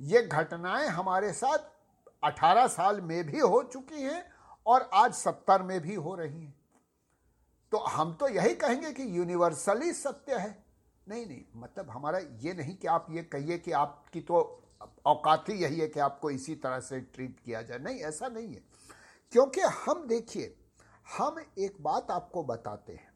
ये 0.00 0.22
घटनाएँ 0.22 0.88
हमारे 0.88 1.32
साथ 1.32 1.58
18 2.24 2.66
साल 2.66 3.00
में 3.00 3.24
भी 3.24 3.38
हो 3.38 3.62
चुकी 3.62 4.02
हैं 4.02 4.32
और 4.66 4.90
आज 4.94 5.14
70 5.14 5.62
में 5.62 5.80
भी 5.80 5.94
हो 5.94 6.14
रही 6.14 6.40
हैं। 6.40 6.54
तो 7.72 7.78
हम 7.78 8.14
तो 8.14 8.28
यही 8.28 8.54
कहेंगे 8.54 8.92
कि 8.92 9.18
यूनिवर्सली 9.18 9.92
सत्य 9.92 10.34
है। 10.34 10.64
नहीं 11.08 11.26
नहीं 11.26 11.44
मतलब 11.56 11.90
हमारा 11.90 12.18
ये 12.18 12.54
नहीं 12.54 12.76
कि 12.76 12.86
आप 12.86 13.06
ये 13.10 13.22
कहिए 13.22 13.58
कि 13.58 13.72
आपकी 13.72 14.20
तो 14.20 14.62
औकात 15.06 15.48
ही 15.48 15.54
यही 15.54 15.80
है 15.80 15.88
कि 15.88 16.00
आपको 16.00 16.30
इसी 16.30 16.54
तरह 16.54 16.80
से 16.80 17.00
ट्रीट 17.00 17.40
किया 17.40 17.62
जाए। 17.62 17.78
नहीं, 17.78 18.00
ऐसा 18.00 18.28
नहीं 18.28 18.54
है। 18.54 18.62
क्योंकि 19.32 19.60
हम 19.60 20.06
देखिए, 20.06 20.56
हम 21.18 21.44
एक 21.58 21.76
बात 21.80 22.10
आपको 22.10 22.44
बताते 22.44 22.92
हैं। 22.92 23.07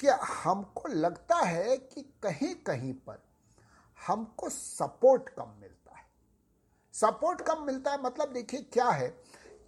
कि 0.00 0.08
हमको 0.24 0.88
लगता 0.88 1.36
है 1.36 1.76
कि 1.76 2.02
कहीं 2.22 2.54
कहीं 2.66 2.92
पर 3.06 3.22
हमको 3.98 4.48
सपोर्ट 4.48 5.28
कम 5.28 5.54
मिलता 5.60 5.96
है। 5.96 6.04
सपोर्ट 6.94 7.40
कम 7.40 7.62
मिलता 7.66 7.90
है 7.90 8.02
मतलब 8.02 8.32
देखिए 8.32 8.60
क्या 8.72 8.88
है 8.88 9.08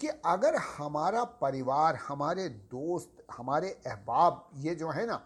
कि 0.00 0.08
अगर 0.08 0.56
हमारा 0.56 1.24
परिवार, 1.24 1.96
हमारे 1.96 2.48
दोस्त, 2.48 3.24
हमारे 3.32 3.70
अहबाब 3.86 4.48
ये 4.56 4.74
जो 4.74 4.90
है 4.90 5.06
ना, 5.06 5.24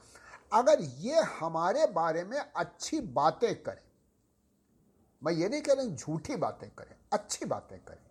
अगर 0.53 0.81
ये 0.81 1.21
हमारे 1.41 1.87
बारे 1.87 2.25
में 2.25 2.39
अच्छी 2.39 3.01
बातें 3.01 3.63
करें, 3.63 3.83
मैं 5.23 5.33
ये 5.33 5.49
नहीं 5.49 5.63
कह 5.63 5.73
रही 5.73 5.91
झूठी 5.91 6.37
बातें 6.37 6.69
करें, 6.71 6.95
अच्छी 7.13 7.45
बातें 7.45 7.79
करें। 7.79 8.07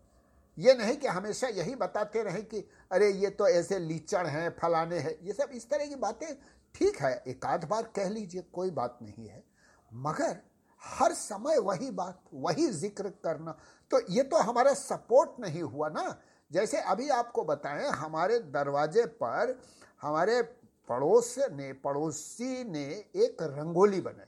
ये 0.57 0.73
नहीं 0.73 0.95
कि 0.97 1.07
हमेशा 1.07 1.47
यही 1.47 1.75
बताते 1.75 2.23
रहें 2.23 2.43
कि 2.45 2.59
अरे 2.91 3.11
ये 3.11 3.29
तो 3.29 3.47
ऐसे 3.47 3.79
लीचड़ 3.79 4.25
हैं, 4.27 4.49
फलाने 4.59 4.99
हैं, 4.99 5.15
ये 5.23 5.33
सब 5.33 5.49
इस 5.53 5.69
तरह 5.69 5.85
की 5.85 5.95
बातें 5.95 6.27
ठीक 6.75 6.97
है 6.97 7.11
एक 7.27 7.45
आध 7.45 7.67
बार 7.69 7.83
कह 7.95 8.09
लीजिए, 8.09 8.41
कोई 8.43 8.71
बात 8.71 8.97
नहीं 9.01 9.27
है, 9.27 9.43
मगर 9.91 10.37
हर 10.81 11.13
समय 11.13 11.57
वही 11.59 11.89
बात, 11.91 12.21
वही 12.33 12.67
ज़िक्र 12.67 13.09
करना। 13.23 13.51
तो 13.91 13.99
ये 14.09 14.23
तो 14.23 14.37
हमारा 14.39 14.73
सपोर्ट 14.73 15.39
नहीं 15.39 15.61
हुआ 15.63 15.89
ना। 15.89 16.15
जैसे 16.51 16.81
अभी 16.83 17.09
आपको 17.09 17.43
बताएँ, 17.43 17.87
हमारे 17.87 18.39
दरवाजे 18.39 19.05
पर, 19.05 19.59
हमारे 20.01 20.41
पड़ोस 20.87 21.35
ने, 21.51 21.71
पड़ोसी 21.75 22.63
ने 22.63 22.85
एक 23.15 23.41
रंगोली 23.41 24.01
बनाई। 24.01 24.25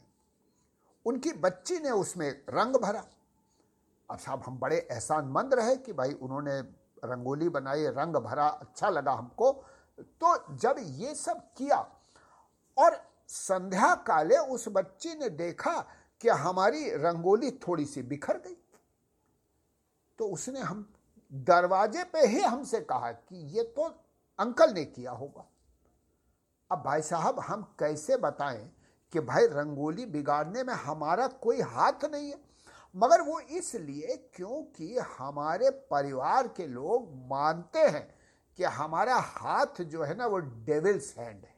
उनकी 1.05 1.31
बच्ची 1.35 1.79
ने 1.79 1.91
उसमें 1.91 2.29
रंग 2.49 2.75
भरा। 2.75 3.05
अब 4.09 4.17
साहब, 4.17 4.43
हम 4.45 4.59
बड़े 4.59 4.77
एहसानमंद 4.77 5.53
रहे 5.53 5.75
कि 5.77 5.93
भाई 5.93 6.13
उन्होंने 6.13 6.59
रंगोली 7.05 7.49
बनाई, 7.49 7.85
रंग 7.87 8.15
भरा 8.17 8.47
अच्छा 8.47 8.89
लगा 8.89 9.11
हमको। 9.11 9.51
तो 9.97 10.55
जब 10.55 10.75
ये 10.79 11.15
सब 11.15 11.41
किया 11.57 11.77
और 12.77 13.11
संध्या 13.27 13.95
काले 13.95 14.37
उस 14.37 14.65
बच्ची 14.67 15.15
ने 15.15 15.29
देखा 15.29 15.87
कि 16.21 16.29
हमारी 16.29 16.91
रंगोली 16.91 17.51
थोड़ी 17.51 17.85
सी 17.85 18.01
बिखर 18.01 18.37
गई। 18.37 18.57
तो 20.19 20.27
उसने 20.27 20.59
हम, 20.59 20.93
दरवाजे 21.33 22.03
पे 22.03 22.19
ही 22.19 22.41
हमसे 22.41 22.81
कहा 22.81 23.11
कि 23.11 23.57
ये 23.57 23.63
तो 23.63 23.83
अंकल 24.39 24.73
ने 24.73 24.85
किया 24.85 25.11
होगा। 25.11 25.47
अब 26.71 26.83
भाई 26.83 27.01
साहब, 27.01 27.39
हम 27.39 27.75
कैसे 27.79 28.17
बताएँ 28.17 28.71
कि 29.11 29.19
भाई 29.19 29.45
रंगोली 29.45 30.05
बिगाड़ने 30.05 30.63
में 30.63 30.73
हमारा 30.73 31.27
कोई 31.27 31.61
हाथ 31.61 32.05
नहीं 32.05 32.29
है? 32.29 32.51
मगर 32.95 33.21
वो 33.21 33.39
इसलिए 33.39 34.31
क्योंकि 34.35 34.97
हमारे 34.97 35.69
परिवार 35.69 36.47
के 36.47 36.67
लोग 36.67 37.15
मानते 37.15 37.79
हैं 37.79 38.15
कि 38.57 38.63
हमारा 38.63 39.15
हाथ 39.15 39.81
जो 39.81 40.03
है 40.03 40.15
ना, 40.15 40.27
वो 40.27 40.37
डेविल्स 40.37 41.17
हैंड 41.17 41.45
है। 41.45 41.50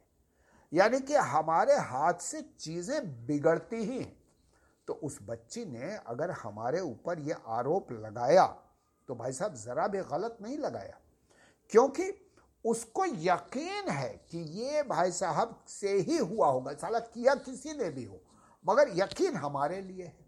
यानी 0.74 1.00
कि 1.00 1.14
हमारे 1.16 1.74
हाथ 1.76 2.20
से 2.22 2.42
चीज़ें 2.60 3.26
बिगड़ती 3.28 3.76
ही 3.76 4.00
हैं। 4.00 4.16
तो 4.88 4.94
उस 4.96 5.18
बच्ची 5.24 5.66
ने 5.66 5.94
अगर 5.98 6.32
हमारे 6.34 6.80
ऊपर 6.82 7.20
ये 7.20 7.36
आरोप 7.50 7.92
लगाया 7.94 8.46
तो 9.10 9.16
भाई 9.16 9.32
साहब 9.32 9.56
ज़रा 9.56 9.88
भी 9.88 10.00
गलत 10.02 10.38
नहीं 10.42 10.58
लगाया। 10.58 10.98
क्योंकि 11.72 12.12
उसको 12.66 13.06
यकीन 13.06 13.90
है 13.90 14.10
कि 14.32 14.38
ये 14.60 14.84
भाई 14.84 15.12
साहब 15.12 15.64
से 15.68 15.94
ही 16.00 16.18
हुआ 16.18 16.48
होगा, 16.48 16.74
साला 16.74 17.00
किया 17.00 17.36
किसी 17.38 17.74
ने 17.74 17.90
भी 17.90 18.04
हो, 18.04 18.20
मगर 18.66 18.92
यकीन 18.96 19.36
हमारे 19.36 19.82
लिए 19.82 20.04
है। 20.04 20.26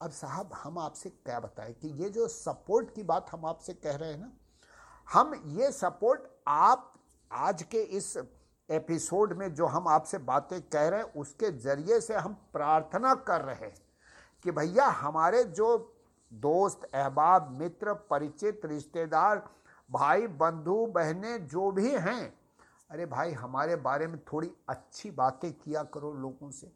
अब 0.00 0.10
साहब, 0.10 0.50
हम 0.54 0.78
आपसे 0.78 1.10
क्या 1.10 1.38
बताएँ 1.40 1.72
कि 1.74 1.88
ये 2.02 2.08
जो 2.10 2.26
सपोर्ट 2.28 2.94
की 2.94 3.02
बात 3.02 3.30
हम 3.32 3.46
आपसे 3.46 3.74
कह 3.74 3.96
रहे 3.96 4.10
हैं 4.10 4.18
ना, 4.18 4.32
हम 5.08 5.34
ये 5.58 5.70
सपोर्ट 5.72 6.28
आप 6.48 6.92
आज 7.30 7.62
के 7.62 7.82
इस 7.82 8.16
एपिसोड 8.70 9.32
में 9.32 9.54
जो 9.54 9.66
हम 9.66 9.88
आपसे 9.88 10.18
बातें 10.18 10.62
कह 10.62 10.88
रहे 10.88 11.00
हैं, 11.00 11.12
उसके 11.12 11.50
ज़रिए 11.50 12.00
से 12.00 12.14
हम 12.14 12.32
प्रार्थना 12.52 13.14
कर 13.14 13.40
रहे 13.40 13.54
हैं 13.54 13.74
कि 14.42 14.50
भैया 14.50 14.86
हमारे 14.86 15.44
जो 15.44 15.94
दोस्त, 16.32 16.90
अहबाब, 16.94 17.50
मित्र, 17.50 17.94
परिचित, 17.94 18.60
रिश्तेदार, 18.64 19.50
भाई, 19.90 20.26
बंधु, 20.26 20.86
बहनें 20.86 21.46
जो 21.46 21.70
भी 21.70 21.90
हैं, 21.90 22.38
अरे 22.90 23.06
भाई, 23.06 23.32
हमारे 23.32 23.76
बारे 23.76 24.06
में 24.06 24.18
थोड़ी 24.18 24.50
अच्छी 24.68 25.10
बातें 25.10 25.52
किया 25.52 25.82
करो 25.82 26.12
लोगों 26.12 26.50
से। 26.50 26.72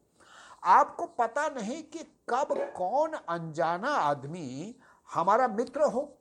आपको 0.64 1.06
पता 1.06 1.48
नहीं 1.48 1.82
कि 1.82 1.98
कब 2.28 2.72
कौन 2.76 3.12
अनजाना 3.12 3.88
आदमी 3.88 4.76
हमारा 5.14 5.48
मित्र 5.48 5.82
हो? 5.82 6.18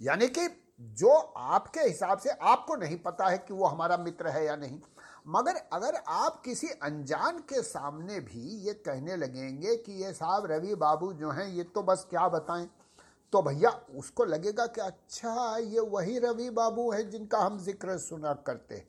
यानी 0.00 0.28
कि 0.28 0.65
जो 0.80 1.10
आपके 1.36 1.80
हिसाब 1.80 2.18
से 2.18 2.30
आपको 2.30 2.76
नहीं 2.76 2.96
पता 2.98 3.28
है 3.28 3.38
कि 3.38 3.54
वो 3.54 3.66
हमारा 3.66 3.96
मित्र 3.96 4.28
है 4.28 4.44
या 4.44 4.56
नहीं, 4.56 4.80
मगर 5.26 5.56
अगर 5.72 5.94
आप 6.08 6.40
किसी 6.44 6.68
अनजान 6.82 7.38
के 7.48 7.62
सामने 7.62 8.18
भी 8.22 8.42
ये 8.66 8.72
कहने 8.74 9.16
लगेंगे 9.16 9.76
कि 9.76 9.92
ये 10.02 10.12
साहब 10.12 10.46
रवि 10.46 10.74
बाबू 10.74 11.12
जो 11.12 11.30
हैं, 11.30 11.46
ये 11.48 11.62
तो 11.64 11.82
बस 11.82 12.06
क्या 12.10 12.28
बताएँ? 12.28 12.68
तो 13.32 13.42
भैया, 13.42 13.70
उसको 13.94 14.24
लगेगा 14.24 14.66
कि 14.66 14.80
अच्छा 14.80 15.56
ये 15.58 15.80
वही 15.82 16.18
रवि 16.18 16.50
बाबू 16.50 16.90
है 16.92 17.08
जिनका 17.10 17.38
हम 17.38 17.58
ज़िक्र 17.58 17.96
सुना 17.98 18.32
करते 18.46 18.84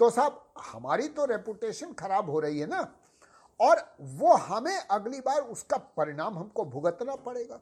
तो 0.00 0.10
साहब, 0.10 0.40
हमारी 0.62 1.08
तो 1.08 1.24
रेपुटेशन 1.24 1.92
खराब 1.92 2.30
हो 2.30 2.40
रही 2.40 2.60
है 2.60 2.66
ना, 2.66 2.80
और 3.60 3.82
वो 4.12 4.34
हमें 4.36 4.76
अगली 4.78 5.20
बार 5.20 5.40
उसका 5.42 5.76
परिणाम 5.96 6.38
हमको 6.38 6.64
भुगतना 6.64 7.14
पड़ेगा। 7.16 7.60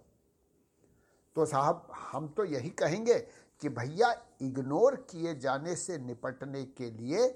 तो 1.36 1.44
साहब, 1.46 1.86
हम 2.02 2.28
तो 2.28 2.44
यही 2.44 2.70
कहेंगे 2.72 3.14
कि 3.62 3.68
भैया 3.68 4.12
इग्नोर 4.42 4.94
किए 5.10 5.34
जाने 5.34 5.74
से 5.76 5.98
निपटने 5.98 6.64
के 6.72 6.90
लिए 6.90 7.28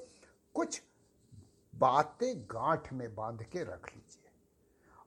कुछ 0.54 0.80
बातें 1.72 2.34
गांठ 2.50 2.92
में 2.92 3.14
बाँध 3.14 3.42
के 3.42 3.62
रख 3.62 3.88
लीजिए। 3.88 4.30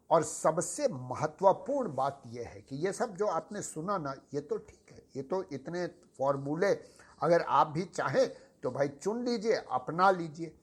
और 0.09 0.23
सबसे 0.23 0.87
महत्वपूर्ण 0.87 1.93
बात 1.95 2.21
यह 2.27 2.47
है 2.47 2.61
कि 2.61 2.75
ये 2.75 2.91
सब 2.93 3.15
जो 3.15 3.27
आपने 3.27 3.61
सुना 3.61 3.97
ना, 3.97 4.13
ये 4.33 4.41
तो 4.41 4.57
ठीक 4.57 4.91
है, 4.91 5.03
ये 5.15 5.21
तो 5.23 5.43
इतने 5.53 5.85
फॉर्मूले 6.17 6.73
अगर 7.21 7.41
आप 7.41 7.67
भी 7.67 7.83
चाहें 7.85 8.27
तो 8.63 8.71
भाई 8.71 8.87
चुन 8.87 9.23
लीजिए, 9.25 9.55
अपना 9.71 10.09
लीजिए। 10.11 10.55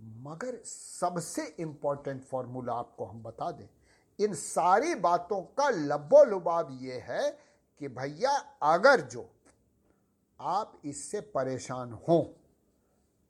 मगर 0.00 0.58
सबसे 0.64 1.42
इंपॉर्टेंट 1.60 2.24
फॉर्मूला 2.24 2.72
आपको 2.74 3.04
हम 3.04 3.22
बता 3.22 3.50
दें, 3.50 3.68
इन 4.18 4.34
सारी 4.34 4.94
बातों 4.96 5.40
का 5.58 5.68
लबो 5.70 6.24
लुबाब 6.24 6.78
ये 6.80 6.98
है 7.06 7.30
कि 7.80 7.88
भैया 7.90 8.30
अगर 8.64 9.00
जो 9.02 9.28
आप 10.40 10.80
इससे 10.84 11.20
परेशान 11.34 11.92
हो 12.08 12.20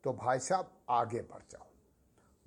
तो 0.03 0.13
भाई 0.13 0.39
साहब 0.39 0.71
आगे 0.89 1.21
बढ़ 1.21 1.41
जाओ। 1.51 1.65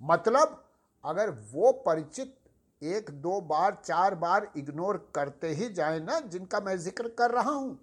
मतलब 0.01 0.63
अगर 1.03 1.29
वो 1.51 1.71
परिचित 1.85 2.37
एक, 2.81 3.09
दो 3.11 3.39
बार, 3.41 3.77
चार 3.85 4.15
बार 4.15 4.51
इग्नोर 4.57 4.97
करते 5.15 5.47
ही 5.49 5.69
जाए 5.69 5.99
ना, 5.99 6.19
जिनका 6.21 6.59
मैं 6.59 6.77
ज़िक्र 6.79 7.07
कर 7.09 7.31
रहा 7.31 7.51
हूँ 7.51 7.79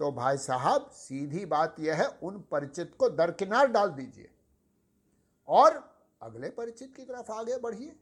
तो 0.00 0.10
भाई 0.12 0.36
साहब, 0.38 0.88
सीधी 0.92 1.44
बात 1.46 1.76
यह 1.80 1.94
है, 1.94 2.06
उन 2.22 2.38
परिचित 2.50 2.94
को 2.98 3.08
दरकिनार 3.10 3.66
डाल 3.68 3.88
दीजिए। 3.90 4.30
और 5.48 5.82
अगले 6.20 6.48
परिचित 6.50 6.94
की 6.96 7.02
तरफ़ 7.02 7.30
आगे 7.32 7.56
बढ़िए। 7.58 7.94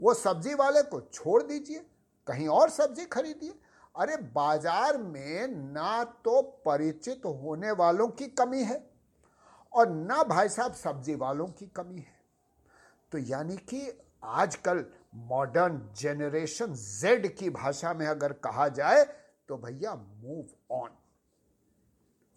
वो 0.00 0.14
सब्ज़ी 0.14 0.54
वाले 0.54 0.82
को 0.82 1.00
छोड़ 1.02 1.42
दीजिए, 1.42 1.78
कहीं 2.26 2.48
और 2.48 2.70
सब्ज़ी 2.70 3.04
खरीदिए। 3.06 3.54
अरे 3.96 4.16
बाज़ार 4.34 4.96
में 4.98 5.46
ना 5.48 6.02
तो 6.24 6.40
परिचित 6.66 7.22
होने 7.26 7.70
वालों 7.72 8.08
की 8.10 8.26
कमी 8.30 8.62
है 8.62 8.78
और 9.72 9.88
ना 9.90 10.22
भाई 10.24 10.48
साहब 10.48 10.72
सब्ज़ी 10.74 11.14
वालों 11.14 11.46
की 11.48 11.66
कमी 11.76 11.98
है। 11.98 12.14
तो 13.12 13.18
यानी 13.20 13.56
कि 13.70 13.80
आजकल 14.24 14.84
मॉडर्न 15.28 15.80
जेनरेशन 15.98 16.74
जेड 16.74 17.26
की 17.36 17.50
भाषा 17.50 17.92
में 17.94 18.06
अगर 18.06 18.32
कहा 18.44 18.68
जाए 18.70 19.04
तो 19.48 19.56
भैया 19.56 19.94
move 19.94 20.74
on 20.74 20.90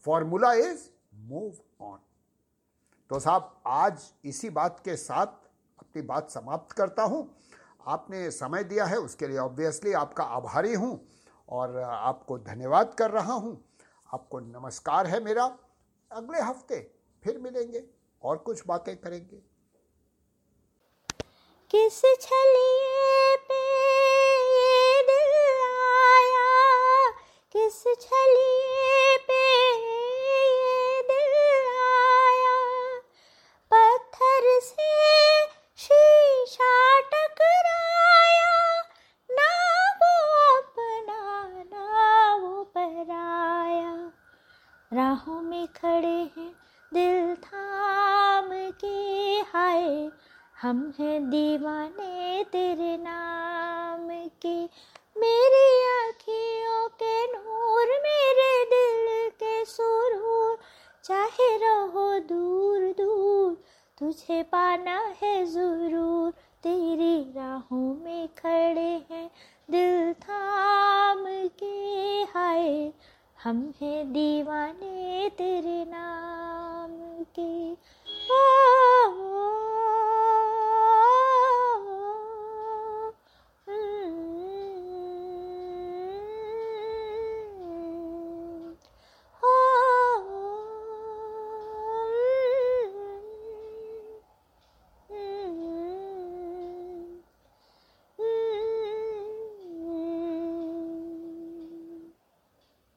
formula 0.05 0.53
is 0.53 0.87
move 1.21 1.85
on 1.85 1.99
तो 3.11 3.19
साहब, 3.19 3.61
आज 3.67 4.01
इसी 4.25 4.49
बात 4.51 4.79
के 4.85 4.95
साथ 4.97 5.27
अपनी 5.79 6.01
बात 6.03 6.29
समाप्त 6.29 6.71
करता 6.71 7.03
हूँ। 7.03 7.27
आपने 7.87 8.29
समय 8.31 8.63
दिया 8.63 8.85
है, 8.85 8.97
उसके 8.97 9.27
लिए 9.27 9.37
ऑब्वियसली 9.37 9.93
आपका 9.95 10.23
आभारी 10.23 10.73
हूँ। 10.73 10.99
और 11.49 11.77
आपको 11.77 12.37
धन्यवाद 12.37 12.93
कर 12.93 13.11
रहा 13.11 13.33
हूँ। 13.33 13.65
आपको 14.13 14.39
नमस्कार 14.39 15.07
है 15.07 15.23
मेरा। 15.23 15.57
अगले 16.11 16.39
हफ़्ते 16.39 16.91
फिर 17.23 17.37
मिलेंगे 17.37 17.83
और 18.23 18.37
कुछ 18.37 18.63
बातें 18.67 18.97
करेंगे। 18.97 19.41
किस 21.71 22.01
छलिए 22.21 23.35
पे 23.37 23.59
दिल 25.03 25.33
आया? 25.65 27.11
किस 27.51 27.83
छलिए 27.83 28.18